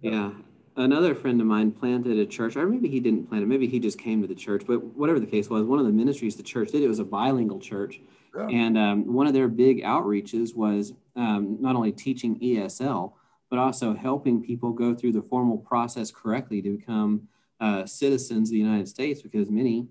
Yeah. 0.00 0.32
Another 0.76 1.14
friend 1.14 1.40
of 1.40 1.46
mine 1.46 1.72
planted 1.72 2.18
a 2.18 2.26
church, 2.26 2.54
or 2.54 2.66
maybe 2.66 2.88
he 2.88 3.00
didn't 3.00 3.28
plant 3.28 3.42
it, 3.42 3.46
maybe 3.46 3.66
he 3.66 3.80
just 3.80 3.98
came 3.98 4.20
to 4.20 4.28
the 4.28 4.34
church, 4.34 4.64
but 4.66 4.82
whatever 4.84 5.18
the 5.18 5.26
case 5.26 5.48
was, 5.48 5.64
one 5.64 5.78
of 5.78 5.86
the 5.86 5.92
ministries 5.92 6.36
the 6.36 6.42
church 6.42 6.70
did, 6.72 6.82
it 6.82 6.88
was 6.88 6.98
a 6.98 7.04
bilingual 7.04 7.58
church. 7.58 8.00
Yeah. 8.36 8.48
And 8.48 8.76
um, 8.76 9.14
one 9.14 9.26
of 9.26 9.32
their 9.32 9.48
big 9.48 9.82
outreaches 9.82 10.54
was 10.54 10.92
um, 11.14 11.56
not 11.60 11.76
only 11.76 11.92
teaching 11.92 12.38
ESL, 12.40 13.14
but 13.48 13.58
also 13.58 13.94
helping 13.94 14.42
people 14.42 14.72
go 14.72 14.94
through 14.94 15.12
the 15.12 15.22
formal 15.22 15.56
process 15.56 16.10
correctly 16.10 16.60
to 16.60 16.76
become 16.76 17.28
uh, 17.58 17.86
citizens 17.86 18.50
of 18.50 18.52
the 18.52 18.58
United 18.58 18.88
States, 18.88 19.22
because 19.22 19.48
many 19.48 19.86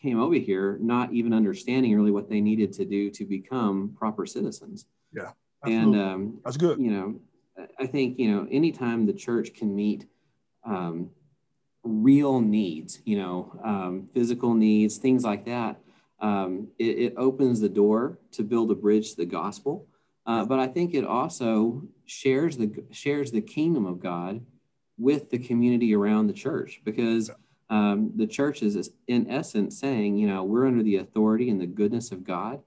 came 0.00 0.18
over 0.18 0.36
here 0.36 0.78
not 0.80 1.12
even 1.12 1.34
understanding 1.34 1.94
really 1.94 2.10
what 2.10 2.30
they 2.30 2.40
needed 2.40 2.72
to 2.72 2.86
do 2.86 3.10
to 3.10 3.26
become 3.26 3.94
proper 3.98 4.24
citizens. 4.24 4.86
Yeah. 5.12 5.32
Absolutely. 5.64 6.00
And 6.00 6.10
um, 6.10 6.40
that's 6.44 6.56
good. 6.56 6.78
You 6.78 6.90
know, 6.90 7.20
I 7.78 7.86
think, 7.86 8.18
you 8.18 8.30
know, 8.30 8.46
anytime 8.50 9.06
the 9.06 9.12
church 9.12 9.54
can 9.54 9.74
meet 9.74 10.06
um, 10.64 11.10
real 11.82 12.40
needs, 12.40 13.00
you 13.04 13.18
know, 13.18 13.58
um, 13.62 14.08
physical 14.14 14.54
needs, 14.54 14.98
things 14.98 15.24
like 15.24 15.44
that, 15.46 15.80
um, 16.20 16.68
it, 16.78 16.98
it, 16.98 17.14
opens 17.16 17.60
the 17.60 17.68
door 17.68 18.18
to 18.32 18.42
build 18.42 18.70
a 18.70 18.74
bridge 18.74 19.10
to 19.10 19.16
the 19.16 19.24
gospel. 19.24 19.86
Uh, 20.26 20.44
but 20.44 20.58
I 20.58 20.66
think 20.66 20.94
it 20.94 21.04
also 21.04 21.82
shares 22.04 22.58
the 22.58 22.70
shares 22.90 23.30
the 23.30 23.40
kingdom 23.40 23.86
of 23.86 24.00
God 24.00 24.44
with 24.98 25.30
the 25.30 25.38
community 25.38 25.94
around 25.94 26.26
the 26.26 26.34
church 26.34 26.82
because 26.84 27.30
um, 27.70 28.12
the 28.16 28.26
church 28.26 28.62
is 28.62 28.90
in 29.08 29.30
essence 29.30 29.78
saying, 29.78 30.16
you 30.16 30.28
know, 30.28 30.44
we're 30.44 30.66
under 30.66 30.82
the 30.82 30.96
authority 30.96 31.48
and 31.48 31.60
the 31.60 31.66
goodness 31.66 32.12
of 32.12 32.22
God, 32.22 32.60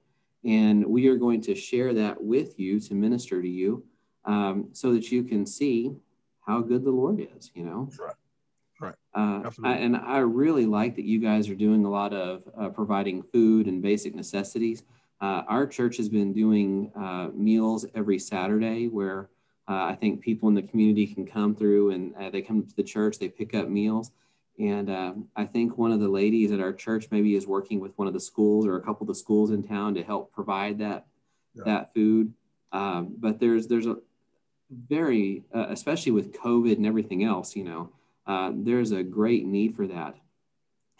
and 0.46 0.86
we 0.86 1.08
are 1.08 1.16
going 1.16 1.42
to 1.42 1.56
share 1.56 1.94
that 1.94 2.22
with 2.22 2.60
you 2.60 2.80
to 2.80 2.94
minister 2.94 3.42
to 3.42 3.48
you 3.48 3.84
um, 4.26 4.70
so 4.74 4.94
that 4.94 5.12
you 5.12 5.24
can 5.24 5.46
see 5.46 5.92
how 6.46 6.62
good 6.62 6.84
the 6.84 6.92
Lord 6.92 7.26
is, 7.38 7.52
you 7.54 7.64
know? 7.64 7.86
That's 7.90 8.00
right. 8.00 8.14
Right. 8.82 8.96
Uh, 9.16 9.50
I, 9.64 9.76
and 9.76 9.96
I 9.96 10.18
really 10.18 10.66
like 10.66 10.96
that 10.98 11.06
you 11.06 11.20
guys 11.20 11.48
are 11.48 11.56
doing 11.56 11.86
a 11.86 11.90
lot 11.90 12.12
of 12.14 12.44
uh, 12.58 12.70
providing 12.70 13.24
food 13.24 13.68
and 13.68 13.82
basic 13.82 14.14
necessities. 14.14 14.84
Uh, 15.22 15.44
our 15.48 15.66
church 15.66 15.96
has 15.98 16.10
been 16.10 16.34
doing 16.34 16.92
uh, 16.96 17.30
meals 17.34 17.86
every 17.96 18.20
Saturday 18.20 18.88
where 18.88 19.30
uh, 19.70 19.86
I 19.86 19.96
think 19.96 20.20
people 20.20 20.50
in 20.50 20.56
the 20.56 20.64
community 20.64 21.08
can 21.08 21.26
come 21.26 21.56
through 21.56 21.92
and 21.92 22.14
uh, 22.16 22.30
they 22.30 22.42
come 22.42 22.66
to 22.66 22.76
the 22.76 22.84
church, 22.84 23.20
they 23.20 23.30
pick 23.30 23.56
up 23.56 23.70
meals. 23.70 24.12
And 24.60 24.90
um, 24.90 25.28
I 25.36 25.46
think 25.46 25.78
one 25.78 25.92
of 25.92 26.00
the 26.00 26.08
ladies 26.08 26.52
at 26.52 26.60
our 26.60 26.74
church 26.74 27.08
maybe 27.10 27.36
is 27.36 27.48
working 27.48 27.80
with 27.80 27.98
one 27.98 28.08
of 28.08 28.14
the 28.14 28.20
schools 28.20 28.68
or 28.68 28.78
a 28.78 28.82
couple 28.82 29.04
of 29.04 29.08
the 29.08 29.16
schools 29.16 29.50
in 29.52 29.64
town 29.64 29.96
to 29.96 30.04
help 30.04 30.32
provide 30.32 30.78
that 30.80 31.08
yeah. 31.56 31.64
that 31.66 31.94
food. 31.94 32.34
Um, 32.72 33.16
but 33.18 33.40
there's 33.40 33.68
there's 33.68 33.88
a 33.88 33.98
very, 34.90 35.44
uh, 35.54 35.68
especially 35.70 36.12
with 36.12 36.34
COVID 36.34 36.78
and 36.78 36.86
everything 36.86 37.24
else, 37.24 37.56
you 37.56 37.64
know, 37.64 37.92
uh, 38.26 38.52
there's 38.54 38.92
a 38.92 39.04
great 39.04 39.46
need 39.46 39.76
for 39.76 39.88
that. 39.88 40.16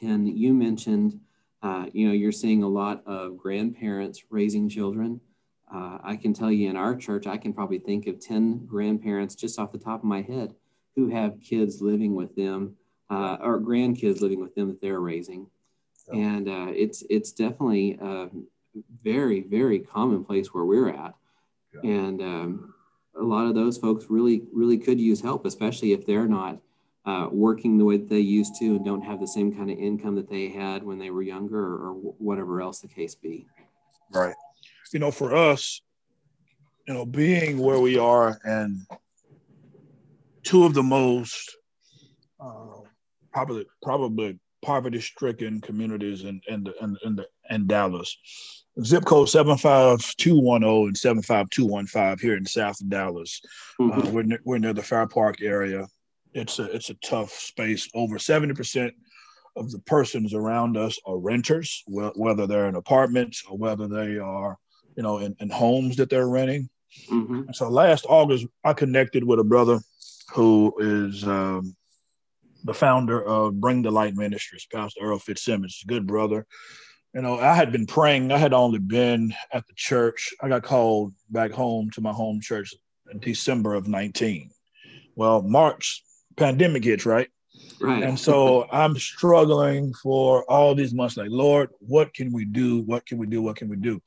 And 0.02 0.28
you 0.28 0.54
mentioned, 0.54 1.20
uh, 1.62 1.86
you 1.94 2.08
know, 2.08 2.14
you're 2.14 2.32
seeing 2.32 2.64
a 2.64 2.68
lot 2.68 3.04
of 3.06 3.38
grandparents 3.38 4.24
raising 4.30 4.68
children. 4.68 5.22
Uh, 5.74 5.98
I 6.04 6.16
can 6.18 6.34
tell 6.34 6.52
you 6.52 6.70
in 6.70 6.76
our 6.76 6.96
church, 6.96 7.26
I 7.26 7.38
can 7.38 7.54
probably 7.54 7.80
think 7.80 8.06
of 8.08 8.20
10 8.20 8.66
grandparents 8.66 9.34
just 9.34 9.58
off 9.58 9.72
the 9.72 9.78
top 9.78 10.02
of 10.02 10.06
my 10.06 10.22
head 10.22 10.54
who 10.96 11.10
have 11.10 11.40
kids 11.40 11.82
living 11.82 12.14
with 12.14 12.36
them 12.36 12.76
uh, 13.10 13.38
or 13.42 13.60
grandkids 13.60 14.22
living 14.22 14.40
with 14.40 14.56
them 14.56 14.68
that 14.68 14.82
they're 14.82 15.00
raising. 15.00 15.48
And 16.12 16.50
uh, 16.50 16.68
it's, 16.70 17.04
it's 17.10 17.32
definitely 17.32 17.98
a 18.02 18.30
very, 19.04 19.42
very 19.42 19.80
commonplace 19.80 20.54
where 20.54 20.66
we're 20.66 20.90
at. 20.90 21.16
Yeah. 21.74 21.92
And 21.92 22.22
um, 22.22 22.74
a 23.20 23.24
lot 23.24 23.48
of 23.48 23.56
those 23.56 23.78
folks 23.78 24.06
really, 24.10 24.44
really 24.52 24.78
could 24.78 25.00
use 25.00 25.22
help, 25.22 25.46
especially 25.46 25.94
if 25.94 26.06
they're 26.06 26.28
not 26.28 26.60
uh, 27.06 27.28
working 27.32 27.78
the 27.78 27.86
way 27.86 27.98
that 27.98 28.10
they 28.10 28.20
used 28.20 28.56
to 28.60 28.76
and 28.76 28.86
don't 28.86 29.02
have 29.02 29.20
the 29.20 29.28
same 29.28 29.56
kind 29.56 29.70
of 29.70 29.78
income 29.78 30.16
that 30.16 30.30
they 30.30 30.50
had 30.50 30.84
when 30.84 31.00
they 31.00 31.10
were 31.10 31.22
younger 31.22 31.60
or, 31.60 31.90
or 31.90 31.94
whatever 32.18 32.62
else 32.62 32.80
the 32.80 32.88
case 32.88 33.16
be. 33.16 33.46
Right. 34.12 34.36
You 34.92 35.00
know, 35.00 35.12
for 35.12 35.36
us, 35.36 35.82
you 36.88 36.94
know, 36.94 37.06
being 37.06 37.58
where 37.58 37.80
we 37.80 37.98
are 37.98 38.40
and 38.44 38.86
two 40.44 40.66
of 40.66 40.74
the 40.74 40.84
most 40.84 41.58
uh, 42.40 42.83
probably 43.34 43.66
probably 43.82 44.40
poverty 44.64 45.02
stricken 45.02 45.60
communities 45.60 46.24
in 46.24 46.40
in 46.48 46.64
the, 46.64 46.74
in, 46.82 46.98
in, 47.04 47.16
the, 47.16 47.28
in 47.50 47.68
Dallas 47.68 48.16
zip 48.82 49.06
code 49.06 49.30
75210 49.30 50.88
and 50.88 50.98
75215 50.98 52.28
here 52.28 52.38
in 52.38 52.46
South 52.46 52.78
Dallas. 52.90 53.42
Uh, 53.80 53.84
mm-hmm. 53.84 54.08
Uh, 54.08 54.12
we're, 54.12 54.24
ne- 54.24 54.40
we're 54.44 54.58
near 54.58 54.74
the 54.74 54.82
Fair 54.82 55.08
Park 55.08 55.42
area. 55.42 55.88
It's 56.34 56.60
a, 56.60 56.64
it's 56.64 56.90
a 56.90 56.96
tough 56.96 57.32
space. 57.32 57.88
Over 57.94 58.18
70% 58.18 58.92
of 59.56 59.72
the 59.72 59.80
persons 59.80 60.34
around 60.34 60.78
us 60.78 60.98
are 61.06 61.18
renters, 61.18 61.84
wh- 61.86 62.16
whether 62.16 62.48
they're 62.48 62.68
in 62.68 62.76
apartments 62.76 63.44
or 63.48 63.58
whether 63.58 63.88
they 63.88 64.18
are, 64.18 64.58
you 64.98 65.04
know, 65.04 65.20
in, 65.20 65.36
in 65.40 65.50
homes 65.50 65.96
that 65.98 66.10
they're 66.10 66.30
renting. 66.30 66.70
Mm-hmm. 67.12 67.54
So 67.54 67.70
last 67.70 68.06
August, 68.10 68.48
I 68.64 68.74
connected 68.74 69.24
with 69.24 69.40
a 69.40 69.44
brother 69.44 69.80
who 70.34 70.74
is 70.80 71.24
um, 71.28 71.76
the 72.64 72.74
founder 72.74 73.24
of 73.24 73.60
Bring 73.60 73.82
the 73.82 73.92
Light 73.92 74.16
Ministries, 74.16 74.68
Pastor 74.72 75.02
Earl 75.02 75.20
Fitzsimmons, 75.20 75.84
good 75.86 76.08
brother 76.08 76.46
you 77.14 77.22
know, 77.22 77.40
I 77.40 77.54
had 77.54 77.72
been 77.72 77.86
praying. 77.86 78.32
I 78.32 78.38
had 78.38 78.54
only 78.54 78.80
been 78.80 79.34
at 79.52 79.68
the 79.68 79.74
church. 79.76 80.34
I 80.42 80.50
got 80.50 80.64
called 80.64 81.14
back 81.30 81.52
home 81.52 81.92
to 81.92 82.02
my 82.02 82.12
home 82.12 82.42
church 82.42 82.74
in 83.12 83.20
December 83.20 83.76
of 83.76 83.88
19. 83.88 84.50
Well, 85.16 85.44
March, 85.44 86.04
pandemic 86.38 86.84
hits, 86.84 87.06
right? 87.06 87.30
Right. 87.80 88.02
And 88.02 88.20
so 88.20 88.68
I'm 88.72 88.98
struggling 88.98 89.94
for 90.02 90.44
all 90.50 90.74
these 90.74 90.94
months, 90.94 91.16
like, 91.16 91.30
Lord, 91.30 91.70
what 91.80 92.14
can 92.16 92.34
we 92.34 92.46
do? 92.46 92.82
What 92.82 93.06
can 93.06 93.20
we 93.20 93.28
do? 93.28 93.44
What 93.44 93.58
can 93.58 93.70
we 93.70 93.76
do? 93.76 94.02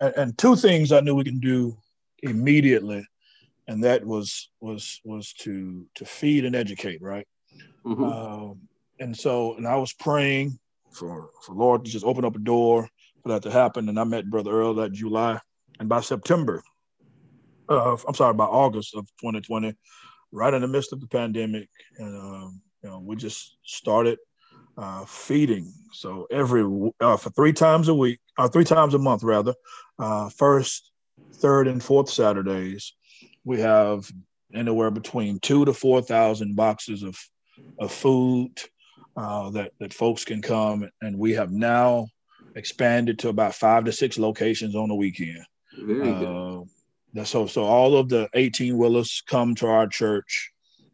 And, 0.00 0.14
and 0.16 0.38
two 0.38 0.54
things 0.54 0.92
I 0.92 1.00
knew 1.00 1.16
we 1.16 1.24
can 1.24 1.40
do 1.40 1.76
immediately, 2.22 3.04
and 3.66 3.82
that 3.82 4.04
was 4.06 4.50
was 4.60 5.00
was 5.04 5.32
to 5.40 5.84
to 5.96 6.04
feed 6.04 6.44
and 6.44 6.54
educate, 6.54 7.02
right? 7.02 7.26
Mm-hmm. 7.84 8.04
Um, 8.04 8.60
and 9.00 9.16
so, 9.16 9.56
and 9.56 9.66
I 9.66 9.76
was 9.76 9.92
praying 9.92 10.58
for 10.92 11.30
for 11.44 11.54
Lord 11.54 11.84
to 11.84 11.90
just 11.90 12.04
open 12.04 12.24
up 12.24 12.36
a 12.36 12.40
door 12.40 12.88
for 13.22 13.30
that 13.30 13.42
to 13.42 13.50
happen. 13.50 13.88
And 13.88 13.98
I 13.98 14.04
met 14.04 14.30
Brother 14.30 14.52
Earl 14.52 14.74
that 14.74 14.92
July, 14.92 15.38
and 15.80 15.88
by 15.88 16.00
September, 16.00 16.62
uh, 17.68 17.96
I'm 18.06 18.14
sorry, 18.14 18.34
by 18.34 18.44
August 18.44 18.94
of 18.94 19.06
2020, 19.20 19.74
right 20.30 20.54
in 20.54 20.62
the 20.62 20.68
midst 20.68 20.92
of 20.92 21.00
the 21.00 21.06
pandemic, 21.06 21.68
and 21.98 22.16
um, 22.16 22.60
you 22.82 22.90
know, 22.90 23.00
we 23.00 23.16
just 23.16 23.56
started 23.64 24.18
uh, 24.76 25.04
feeding. 25.04 25.72
So 25.92 26.26
every 26.30 26.64
uh, 27.00 27.16
for 27.16 27.30
three 27.30 27.52
times 27.52 27.88
a 27.88 27.94
week, 27.94 28.20
or 28.38 28.46
uh, 28.46 28.48
three 28.48 28.64
times 28.64 28.94
a 28.94 28.98
month 28.98 29.22
rather, 29.22 29.54
uh, 29.98 30.28
first, 30.30 30.90
third, 31.34 31.68
and 31.68 31.82
fourth 31.82 32.08
Saturdays, 32.08 32.94
we 33.44 33.60
have 33.60 34.10
anywhere 34.54 34.90
between 34.90 35.38
two 35.40 35.64
to 35.64 35.72
four 35.72 36.02
thousand 36.02 36.56
boxes 36.56 37.02
of 37.02 37.16
of 37.78 37.92
food 37.92 38.52
uh, 39.16 39.50
that 39.50 39.72
that 39.80 39.92
folks 39.92 40.24
can 40.24 40.42
come, 40.42 40.88
and 41.00 41.18
we 41.18 41.32
have 41.32 41.50
now 41.50 42.08
expanded 42.54 43.18
to 43.20 43.28
about 43.28 43.54
five 43.54 43.84
to 43.84 43.92
six 43.92 44.18
locations 44.18 44.74
on 44.74 44.88
the 44.88 44.94
weekend. 44.94 45.44
Very 45.78 46.12
good. 46.12 46.68
Uh, 47.18 47.24
so 47.24 47.46
so 47.46 47.64
all 47.64 47.96
of 47.96 48.08
the 48.08 48.28
18 48.34 48.76
wheelers 48.76 49.22
come 49.26 49.54
to 49.56 49.66
our 49.66 49.86
church 49.86 50.52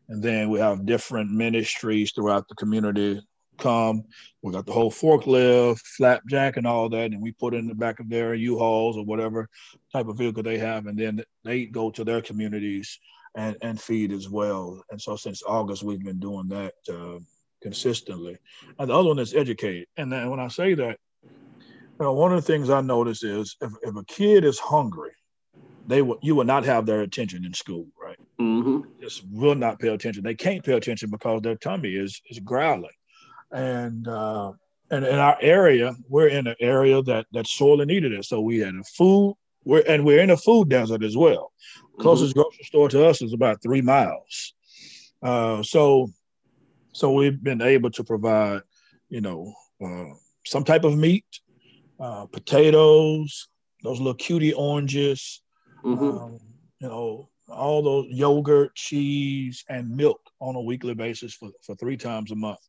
and 0.09 0.23
then 0.23 0.49
we 0.49 0.59
have 0.59 0.87
different 0.87 1.31
ministries 1.31 2.13
throughout 2.13 2.49
the 2.49 2.55
community 2.55 3.21
come. 3.59 4.05
We 4.43 4.53
got 4.53 4.67
the 4.67 4.73
whole 4.73 4.91
forklift, 4.91 5.81
flapjack, 5.81 6.57
and 6.57 6.67
all 6.67 6.89
that, 6.91 7.11
and 7.11 7.21
we 7.21 7.33
put 7.33 7.55
in 7.55 7.67
the 7.67 7.75
back 7.75 8.01
of 8.01 8.09
their 8.09 8.35
U-Hauls 8.35 8.97
or 8.97 9.05
whatever 9.05 9.49
type 9.93 10.07
of 10.07 10.17
vehicle 10.17 10.45
they 10.45 10.59
have, 10.59 10.87
and 10.87 10.97
then 10.97 11.23
they 11.45 11.67
go 11.67 11.91
to 11.91 12.05
their 12.05 12.23
communities 12.23 12.99
and, 13.39 13.57
and 13.63 13.81
feed 13.81 14.11
as 14.11 14.29
well. 14.29 14.83
And 14.91 15.01
so 15.01 15.15
since 15.15 15.45
August, 15.47 15.85
we've 15.85 16.03
been 16.03 16.19
doing 16.19 16.49
that 16.49 16.75
uh, 16.93 17.21
consistently. 17.63 18.37
And 18.79 18.91
the 18.91 18.95
other 18.95 19.09
one 19.09 19.21
is 19.21 19.33
educate. 19.33 19.87
And 19.97 20.13
then 20.13 20.29
when 20.29 20.41
I 20.41 20.49
say 20.49 20.75
that, 20.75 20.99
you 21.23 22.05
know, 22.05 22.13
one 22.13 22.33
of 22.33 22.45
the 22.45 22.53
things 22.53 22.69
I 22.69 22.81
notice 22.81 23.23
is 23.23 23.57
if, 23.61 23.73
if 23.83 23.97
a 23.97 24.05
kid 24.07 24.45
is 24.45 24.59
hungry, 24.59 25.13
they 25.87 26.03
will 26.03 26.19
you 26.21 26.35
will 26.35 26.45
not 26.45 26.65
have 26.65 26.85
their 26.85 27.01
attention 27.01 27.45
in 27.47 27.55
school, 27.55 27.87
right? 28.01 28.19
Mm-hmm. 28.41 28.81
Just 29.01 29.25
will 29.31 29.55
not 29.55 29.79
pay 29.79 29.89
attention. 29.89 30.23
They 30.23 30.35
can't 30.35 30.63
pay 30.63 30.75
attention 30.75 31.09
because 31.11 31.41
their 31.41 31.57
tummy 31.57 31.95
is 31.95 32.21
is 32.31 32.41
growling, 32.41 32.91
and 33.51 34.07
uh, 34.07 34.53
and 34.91 35.07
in 35.07 35.15
our 35.15 35.39
area, 35.41 35.97
we're 36.09 36.29
in 36.29 36.47
an 36.47 36.57
area 36.61 37.03
that 37.05 37.27
that 37.33 37.47
sorely 37.47 37.87
needed 37.87 38.13
it. 38.13 38.27
So 38.27 38.43
we 38.43 38.59
had 38.59 38.75
a 38.75 38.85
food, 38.85 39.35
we're 39.69 39.85
and 39.87 40.03
we're 40.03 40.21
in 40.21 40.31
a 40.31 40.37
food 40.37 40.71
desert 40.71 41.05
as 41.05 41.15
well. 41.15 41.53
Mm-hmm. 41.53 42.03
Closest 42.03 42.35
grocery 42.35 42.65
store 42.65 42.89
to 42.89 43.07
us 43.07 43.21
is 43.21 43.35
about 43.35 43.63
three 43.63 43.83
miles. 43.83 44.55
Uh, 45.23 45.63
so 45.63 46.09
so 46.93 47.13
we've 47.13 47.41
been 47.43 47.61
able 47.61 47.91
to 47.91 48.03
provide, 48.03 48.63
you 49.11 49.21
know, 49.21 49.53
uh, 49.85 50.15
some 50.47 50.65
type 50.65 50.85
of 50.85 50.97
meat, 50.97 51.27
uh, 52.01 52.25
potatoes, 52.27 53.49
those 53.83 53.99
little 53.99 54.15
cutie 54.15 54.55
oranges, 54.55 55.43
mm-hmm. 55.85 56.19
um, 56.19 56.41
you 56.81 56.89
know, 56.89 57.29
all 57.49 57.83
those 57.83 58.07
yogurt, 58.09 58.75
cheese, 58.75 59.65
and 59.69 59.95
milk 59.95 60.21
on 60.41 60.57
a 60.57 60.61
weekly 60.61 60.95
basis 60.95 61.35
for, 61.35 61.51
for 61.63 61.77
three 61.77 61.99
times 61.99 62.31
a 62.31 62.37
month. 62.37 62.65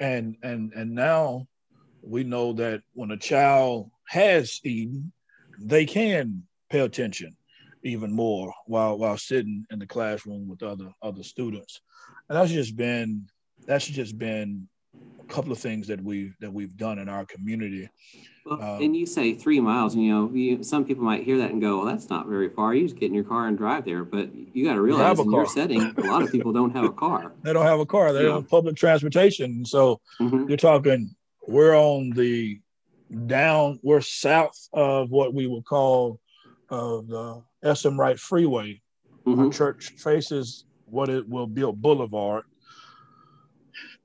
And 0.00 0.36
and 0.42 0.72
and 0.72 0.96
now 0.96 1.46
we 2.02 2.24
know 2.24 2.54
that 2.54 2.82
when 2.92 3.12
a 3.12 3.16
child 3.16 3.92
has 4.08 4.60
eaten, 4.64 5.12
they 5.58 5.86
can 5.86 6.42
pay 6.70 6.80
attention 6.80 7.36
even 7.82 8.10
more 8.12 8.52
while 8.66 8.98
while 8.98 9.18
sitting 9.18 9.66
in 9.70 9.78
the 9.78 9.86
classroom 9.86 10.48
with 10.48 10.62
other 10.62 10.90
other 11.02 11.22
students. 11.22 11.80
And 12.28 12.38
that's 12.38 12.52
just 12.52 12.76
been 12.76 13.26
that's 13.66 13.86
just 13.86 14.18
been 14.18 14.68
a 15.20 15.32
couple 15.32 15.52
of 15.52 15.58
things 15.58 15.86
that 15.88 16.02
we 16.02 16.32
that 16.40 16.52
we've 16.52 16.76
done 16.76 16.98
in 16.98 17.08
our 17.08 17.24
community 17.26 17.88
well, 18.44 18.62
um, 18.62 18.82
and 18.82 18.94
you 18.94 19.06
say 19.06 19.34
three 19.34 19.58
miles, 19.58 19.94
and 19.94 20.04
you 20.04 20.12
know, 20.12 20.30
you, 20.30 20.62
some 20.62 20.84
people 20.84 21.02
might 21.02 21.24
hear 21.24 21.38
that 21.38 21.50
and 21.50 21.62
go, 21.62 21.78
"Well, 21.78 21.86
that's 21.86 22.10
not 22.10 22.26
very 22.26 22.50
far. 22.50 22.74
You 22.74 22.82
just 22.82 22.98
get 22.98 23.06
in 23.06 23.14
your 23.14 23.24
car 23.24 23.48
and 23.48 23.56
drive 23.56 23.86
there." 23.86 24.04
But 24.04 24.28
you 24.34 24.66
got 24.66 24.74
to 24.74 24.82
realize 24.82 25.18
in 25.18 25.30
your 25.30 25.46
setting, 25.46 25.94
a 25.96 26.00
lot 26.02 26.22
of 26.22 26.30
people 26.30 26.52
don't 26.52 26.70
have 26.72 26.84
a 26.84 26.92
car. 26.92 27.32
they 27.42 27.54
don't 27.54 27.64
have 27.64 27.80
a 27.80 27.86
car. 27.86 28.12
They're 28.12 28.28
yeah. 28.28 28.34
on 28.34 28.44
public 28.44 28.76
transportation. 28.76 29.64
So 29.64 30.00
mm-hmm. 30.20 30.46
you're 30.48 30.58
talking. 30.58 31.14
We're 31.46 31.74
on 31.74 32.10
the 32.10 32.60
down. 33.14 33.78
We're 33.82 34.00
south 34.00 34.68
of 34.72 35.10
what 35.10 35.34
we 35.34 35.46
would 35.46 35.64
call 35.64 36.20
uh, 36.70 37.00
the 37.02 37.42
SM 37.74 37.98
Wright 37.98 38.18
Freeway. 38.18 38.80
Mm-hmm. 39.26 39.40
Our 39.40 39.50
church 39.50 39.90
faces 39.96 40.64
what 40.86 41.08
it 41.08 41.28
will 41.28 41.46
be 41.46 41.62
a 41.62 41.72
boulevard, 41.72 42.44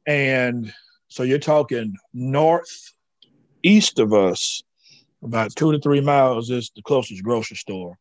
and 0.06 0.74
so 1.10 1.24
you're 1.24 1.40
talking 1.40 1.96
north 2.14 2.94
east 3.64 4.00
of 4.00 4.14
us, 4.14 4.64
about 5.24 5.56
two 5.56 5.72
to 5.72 5.80
three 5.80 6.02
miles, 6.02 6.50
is 6.50 6.72
the 6.76 6.82
closest 6.82 7.24
grocery 7.24 7.58
store. 7.58 7.98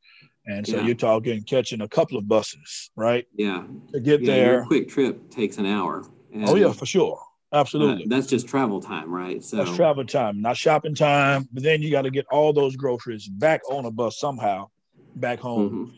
And 0.46 0.66
so 0.66 0.76
yeah. 0.76 0.82
you're 0.82 0.94
talking 0.94 1.42
catching 1.42 1.82
a 1.82 1.88
couple 1.88 2.16
of 2.16 2.26
buses, 2.26 2.90
right? 2.96 3.26
Yeah. 3.34 3.64
To 3.92 4.00
get 4.00 4.22
yeah, 4.22 4.34
there. 4.34 4.64
quick 4.64 4.88
trip 4.88 5.30
takes 5.30 5.58
an 5.58 5.66
hour. 5.66 6.04
And, 6.32 6.48
oh, 6.48 6.54
yeah, 6.54 6.72
for 6.72 6.86
sure. 6.86 7.20
Absolutely. 7.52 8.04
Uh, 8.04 8.06
that's 8.08 8.26
just 8.26 8.46
travel 8.46 8.80
time, 8.80 9.10
right? 9.10 9.42
So 9.42 9.56
that's 9.56 9.74
travel 9.74 10.04
time, 10.04 10.42
not 10.42 10.56
shopping 10.56 10.94
time. 10.94 11.48
But 11.52 11.62
then 11.62 11.80
you 11.80 11.90
got 11.90 12.02
to 12.02 12.10
get 12.10 12.26
all 12.30 12.52
those 12.52 12.76
groceries 12.76 13.26
back 13.26 13.62
on 13.70 13.86
a 13.86 13.90
bus 13.90 14.18
somehow, 14.18 14.68
back 15.16 15.38
home. 15.38 15.94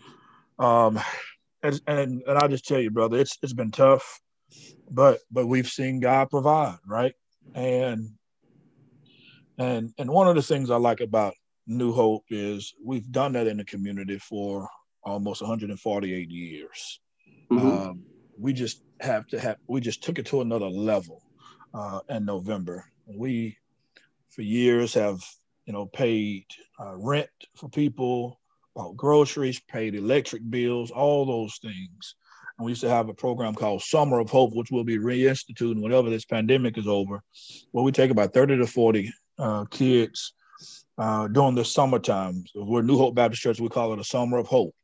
Mm-hmm. 0.60 0.64
Um, 0.64 1.00
and, 1.62 1.80
and 1.86 2.22
and 2.26 2.38
I 2.38 2.46
just 2.46 2.66
tell 2.66 2.80
you, 2.80 2.90
brother, 2.90 3.18
it's 3.18 3.36
it's 3.42 3.52
been 3.52 3.72
tough, 3.72 4.20
but 4.90 5.18
but 5.30 5.46
we've 5.46 5.68
seen 5.68 5.98
God 5.98 6.30
provide, 6.30 6.78
right? 6.86 7.14
And 7.54 8.10
and 9.58 9.92
and 9.98 10.10
one 10.10 10.28
of 10.28 10.36
the 10.36 10.42
things 10.42 10.70
I 10.70 10.76
like 10.76 11.00
about 11.00 11.34
New 11.66 11.92
Hope 11.92 12.24
is 12.30 12.74
we've 12.82 13.10
done 13.10 13.32
that 13.32 13.48
in 13.48 13.56
the 13.56 13.64
community 13.64 14.18
for 14.18 14.68
almost 15.02 15.42
148 15.42 16.30
years. 16.30 17.00
Mm-hmm. 17.50 17.66
Um, 17.66 18.02
we 18.38 18.52
just 18.52 18.82
have 19.00 19.26
to 19.28 19.40
have 19.40 19.56
we 19.66 19.80
just 19.80 20.04
took 20.04 20.20
it 20.20 20.26
to 20.26 20.42
another 20.42 20.68
level 20.68 21.22
uh, 21.74 22.00
in 22.09 22.24
November. 22.24 22.85
We 23.06 23.56
for 24.28 24.42
years 24.42 24.94
have 24.94 25.22
you 25.66 25.72
know 25.72 25.87
paid 25.87 26.44
uh, 26.78 26.96
rent 26.96 27.28
for 27.56 27.68
people, 27.68 28.40
bought 28.74 28.96
groceries, 28.96 29.61
paid 29.61 29.94
electric 29.94 30.48
bills, 30.48 30.90
all 30.90 31.24
those 31.24 31.59
things. 31.62 32.14
And 32.59 32.66
we 32.66 32.72
used 32.72 32.83
to 32.83 32.90
have 32.90 33.09
a 33.09 33.14
program 33.14 33.54
called 33.54 33.83
Summer 33.83 34.18
of 34.18 34.30
Hope, 34.30 34.54
which 34.54 34.70
we'll 34.70 34.85
be 34.85 34.98
reinstituting 34.98 35.80
whenever 35.80 36.11
this 36.11 36.26
pandemic 36.26 36.76
is 36.76 36.87
over, 36.87 37.22
where 37.72 37.85
we 37.85 37.90
take 37.90 38.11
about 38.11 38.35
30 38.35 38.59
to 38.59 38.66
40 38.66 39.12
uh, 39.38 39.64
kids 39.70 40.35
uh, 40.98 41.26
during 41.28 41.54
the 41.54 41.64
summertime. 41.64 42.44
So 42.52 42.64
we're 42.64 42.83
New 42.83 42.98
Hope 42.98 43.14
Baptist 43.14 43.42
Church. 43.42 43.61
We 43.61 43.70
call 43.70 43.94
it 43.94 43.98
a 43.98 44.04
summer 44.04 44.37
of 44.37 44.46
hope. 44.46 44.74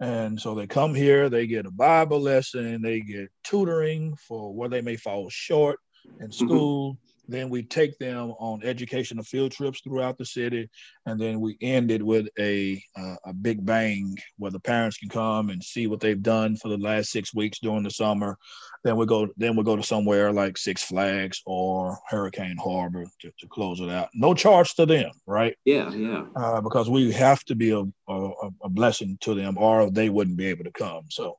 And 0.00 0.40
so 0.40 0.56
they 0.56 0.66
come 0.66 0.96
here, 0.96 1.28
they 1.28 1.46
get 1.46 1.64
a 1.64 1.70
Bible 1.70 2.20
lesson, 2.20 2.82
they 2.82 3.00
get 3.00 3.30
tutoring 3.44 4.16
for 4.16 4.52
where 4.52 4.68
they 4.68 4.80
may 4.80 4.96
fall 4.96 5.28
short 5.30 5.78
in 6.20 6.28
mm-hmm. 6.28 6.30
school. 6.30 6.92
Mm-hmm. 6.92 7.08
Then 7.28 7.50
we 7.50 7.62
take 7.62 7.96
them 7.98 8.32
on 8.40 8.64
educational 8.64 9.22
field 9.22 9.52
trips 9.52 9.80
throughout 9.80 10.18
the 10.18 10.24
city, 10.26 10.68
and 11.06 11.20
then 11.20 11.40
we 11.40 11.56
end 11.60 11.92
it 11.92 12.02
with 12.02 12.26
a 12.38 12.82
uh, 12.96 13.14
a 13.24 13.32
big 13.32 13.64
bang 13.64 14.18
where 14.38 14.50
the 14.50 14.60
parents 14.60 14.98
can 14.98 15.08
come 15.08 15.50
and 15.50 15.62
see 15.62 15.86
what 15.86 16.00
they've 16.00 16.22
done 16.22 16.56
for 16.56 16.68
the 16.68 16.78
last 16.78 17.10
six 17.10 17.32
weeks 17.32 17.60
during 17.60 17.84
the 17.84 17.90
summer. 17.90 18.36
Then 18.82 18.96
we 18.96 19.06
go 19.06 19.28
then 19.36 19.56
we 19.56 19.62
go 19.62 19.76
to 19.76 19.82
somewhere 19.84 20.32
like 20.32 20.58
Six 20.58 20.82
Flags 20.82 21.40
or 21.46 21.96
Hurricane 22.08 22.58
Harbor 22.58 23.04
to, 23.20 23.30
to 23.38 23.46
close 23.46 23.78
it 23.80 23.88
out. 23.88 24.08
No 24.14 24.34
charge 24.34 24.74
to 24.74 24.84
them, 24.84 25.12
right? 25.24 25.56
Yeah, 25.64 25.90
yeah. 25.92 26.24
Uh, 26.34 26.60
because 26.60 26.90
we 26.90 27.12
have 27.12 27.44
to 27.44 27.54
be 27.54 27.70
a, 27.70 27.84
a, 28.08 28.30
a 28.64 28.68
blessing 28.68 29.16
to 29.20 29.34
them, 29.34 29.56
or 29.58 29.90
they 29.90 30.10
wouldn't 30.10 30.36
be 30.36 30.46
able 30.46 30.64
to 30.64 30.72
come. 30.72 31.04
So. 31.08 31.38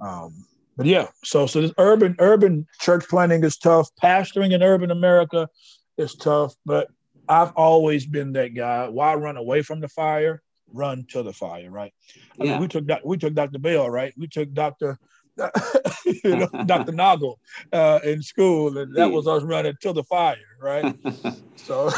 Um, 0.00 0.46
but 0.76 0.86
yeah, 0.86 1.08
so 1.24 1.46
so 1.46 1.62
this 1.62 1.72
urban 1.78 2.16
urban 2.18 2.66
church 2.80 3.08
planting 3.08 3.42
is 3.44 3.56
tough. 3.56 3.88
Pastoring 4.02 4.52
in 4.52 4.62
urban 4.62 4.90
America 4.90 5.48
is 5.96 6.14
tough, 6.14 6.54
but 6.64 6.88
I've 7.28 7.52
always 7.52 8.06
been 8.06 8.32
that 8.32 8.54
guy. 8.54 8.88
Why 8.88 9.14
run 9.14 9.36
away 9.36 9.62
from 9.62 9.80
the 9.80 9.88
fire? 9.88 10.42
Run 10.72 11.06
to 11.10 11.22
the 11.22 11.32
fire, 11.32 11.70
right? 11.70 11.92
I 12.40 12.44
yeah. 12.44 12.52
mean, 12.52 12.60
we 12.60 12.68
took 12.68 12.86
that 12.86 13.06
we 13.06 13.16
took 13.16 13.34
Dr. 13.34 13.58
Bell, 13.58 13.88
right? 13.88 14.12
We 14.16 14.28
took 14.28 14.52
Dr. 14.52 14.98
you 16.04 16.36
know, 16.36 16.46
Dr. 16.66 16.92
Noggle 16.92 17.36
uh, 17.72 18.00
in 18.04 18.22
school, 18.22 18.76
and 18.78 18.94
that 18.96 19.10
was 19.10 19.26
us 19.26 19.42
running 19.42 19.74
to 19.80 19.92
the 19.92 20.04
fire, 20.04 20.36
right? 20.60 20.94
so 21.56 21.90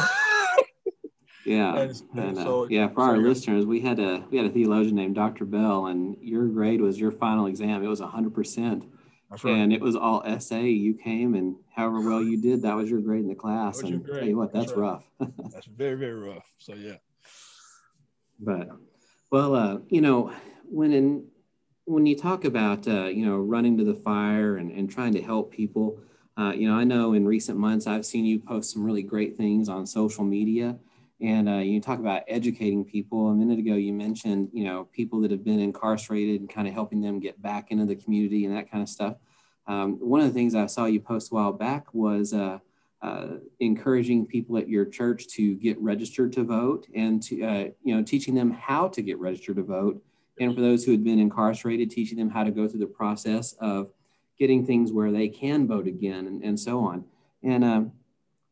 yeah, 1.45 1.77
and, 1.77 2.03
and, 2.15 2.39
uh, 2.39 2.45
so, 2.45 2.69
yeah. 2.69 2.89
For 2.89 3.01
so 3.01 3.03
our 3.03 3.17
listeners, 3.19 3.65
we 3.67 3.81
had 3.81 3.99
a 3.99 4.25
we 4.31 4.39
had 4.39 4.47
a 4.47 4.51
theologian 4.51 4.97
named 4.97 5.15
Dr. 5.15 5.45
Bell, 5.45 5.87
and 5.87 6.17
your 6.21 6.47
grade 6.47 6.81
was 6.81 6.99
your 6.99 7.13
final 7.13 7.47
exam. 7.47 7.83
It 7.83 7.89
was 7.89 8.01
hundred 8.01 8.35
percent, 8.35 8.85
Right. 9.31 9.45
And 9.45 9.73
it 9.75 9.81
was 9.81 9.95
all 9.95 10.23
essay. 10.25 10.71
You 10.71 10.95
came 10.95 11.35
and 11.35 11.57
however 11.75 12.01
well 12.01 12.23
you 12.23 12.41
did, 12.41 12.63
that 12.63 12.75
was 12.75 12.89
your 12.89 13.01
grade 13.01 13.21
in 13.21 13.29
the 13.29 13.35
class. 13.35 13.81
And 13.81 14.05
tell 14.07 14.25
you 14.25 14.39
what, 14.39 14.53
that's, 14.53 14.67
that's 14.67 14.79
right. 14.79 15.01
rough. 15.21 15.33
that's 15.53 15.67
very, 15.67 15.97
very 15.97 16.15
rough. 16.15 16.51
So 16.57 16.75
yeah. 16.75 16.97
But 18.41 18.71
well, 19.31 19.55
uh, 19.55 19.79
you 19.89 20.01
know, 20.01 20.33
when 20.65 20.93
in 20.93 21.27
when 21.85 22.07
you 22.07 22.17
talk 22.17 22.45
about 22.47 22.89
uh, 22.89 23.07
you 23.07 23.27
know 23.27 23.37
running 23.37 23.77
to 23.79 23.85
the 23.85 23.95
fire 23.95 24.57
and, 24.57 24.71
and 24.71 24.89
trying 24.91 25.13
to 25.13 25.21
help 25.21 25.53
people, 25.53 26.01
uh, 26.39 26.53
you 26.53 26.67
know, 26.67 26.77
I 26.77 26.85
know 26.85 27.13
in 27.13 27.27
recent 27.27 27.59
months 27.59 27.87
I've 27.87 28.07
seen 28.07 28.25
you 28.25 28.39
post 28.39 28.73
some 28.73 28.83
really 28.83 29.03
great 29.03 29.37
things 29.37 29.69
on 29.69 29.87
social 29.87 30.25
media. 30.25 30.79
And 31.21 31.49
uh, 31.49 31.57
you 31.57 31.81
talk 31.81 31.99
about 31.99 32.23
educating 32.29 32.85
people. 32.85 33.29
A 33.29 33.35
minute 33.35 33.59
ago, 33.59 33.75
you 33.75 33.93
mentioned, 33.93 34.51
you 34.53 34.65
know, 34.65 34.85
people 34.93 35.21
that 35.23 35.33
have 35.33 35.45
been 35.45 35.59
incarcerated 35.59 36.41
and 36.41 36.49
kind 36.49 36.69
of 36.69 36.75
helping 36.75 37.01
them 37.01 37.19
get 37.19 37.41
back 37.43 37.71
into 37.71 37.87
the 37.87 37.97
community 37.97 38.45
and 38.45 38.57
that 38.57 38.71
kind 38.71 38.83
of 38.83 38.89
stuff. 38.89 39.17
Um, 39.67 39.97
one 39.99 40.21
of 40.21 40.29
the 40.29 40.33
things 40.33 40.55
I 40.55 40.67
saw 40.67 40.87
you 40.87 41.01
post 41.01 41.33
a 41.33 41.35
while 41.35 41.53
back 41.53 41.93
was 41.93 42.33
uh, 42.33 42.59
uh, 43.03 43.27
encouraging 43.59 44.27
people 44.27 44.57
at 44.59 44.69
your 44.69 44.85
church 44.85 45.27
to 45.29 45.55
get 45.57 45.79
registered 45.81 46.33
to 46.35 46.45
vote 46.45 46.87
and 46.95 47.23
to, 47.25 47.43
uh, 47.43 47.65
you 47.83 47.97
know, 47.97 48.03
teaching 48.03 48.35
them 48.35 48.53
how 48.53 48.89
to 48.89 49.03
get 49.03 49.19
registered 49.19 49.57
to 49.57 49.63
vote. 49.63 50.03
And 50.41 50.55
for 50.55 50.61
those 50.61 50.85
who 50.85 50.93
had 50.93 51.03
been 51.03 51.19
incarcerated, 51.19 51.91
teaching 51.91 52.17
them 52.17 52.31
how 52.31 52.45
to 52.45 52.51
go 52.53 52.69
through 52.69 52.81
the 52.81 52.87
process 52.87 53.55
of 53.55 53.91
getting 54.39 54.65
things 54.65 54.93
where 54.93 55.11
they 55.11 55.29
can 55.29 55.67
vote 55.67 55.89
again 55.89 56.29
and, 56.29 56.45
and 56.45 56.59
so 56.59 56.79
on. 56.79 57.05
And 57.43 57.65
um, 57.65 57.93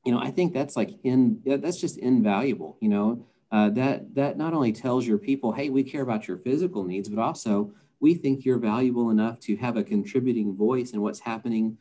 you 0.07 0.12
know, 0.12 0.21
I 0.21 0.31
think 0.31 0.55
that's 0.55 0.77
like 0.77 0.90
in 1.03 1.42
that's 1.45 1.81
just 1.81 1.99
invaluable. 1.99 2.79
You 2.81 2.88
know, 2.88 3.27
uh, 3.51 3.71
that 3.71 4.14
that 4.14 4.38
not 4.38 4.55
only 4.55 4.73
tells 4.73 5.05
your 5.05 5.19
people, 5.19 5.51
hey, 5.51 5.69
we 5.69 5.83
care 5.83 6.03
about 6.03 6.29
your 6.29 6.38
physical 6.38 6.85
needs, 6.85 7.09
but 7.09 7.21
also 7.21 7.73
we 7.99 8.14
think 8.14 8.45
you're 8.45 8.59
valuable 8.59 9.11
enough 9.11 9.40
to 9.40 9.57
have 9.57 9.77
a 9.77 9.83
contributing 9.83 10.55
voice 10.55 10.92
in 10.92 11.01
what's 11.01 11.19
happening 11.19 11.77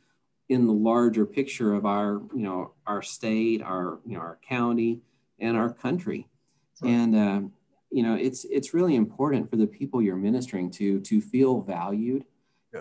in 0.49 0.65
the 0.65 0.73
larger 0.73 1.25
picture 1.25 1.73
of 1.73 1.85
our, 1.85 2.21
you 2.33 2.41
know, 2.41 2.71
our 2.87 3.01
state, 3.01 3.61
our, 3.61 3.99
you 4.05 4.13
know, 4.13 4.21
our 4.21 4.39
county, 4.47 5.01
and 5.39 5.55
our 5.55 5.71
country. 5.71 6.27
Right. 6.81 6.91
And 6.91 7.15
uh, 7.15 7.41
you 7.91 8.01
know, 8.01 8.15
it's 8.15 8.43
it's 8.45 8.73
really 8.73 8.95
important 8.95 9.51
for 9.51 9.57
the 9.57 9.67
people 9.67 10.01
you're 10.01 10.15
ministering 10.15 10.71
to 10.71 10.99
to 11.01 11.21
feel 11.21 11.61
valued, 11.61 12.25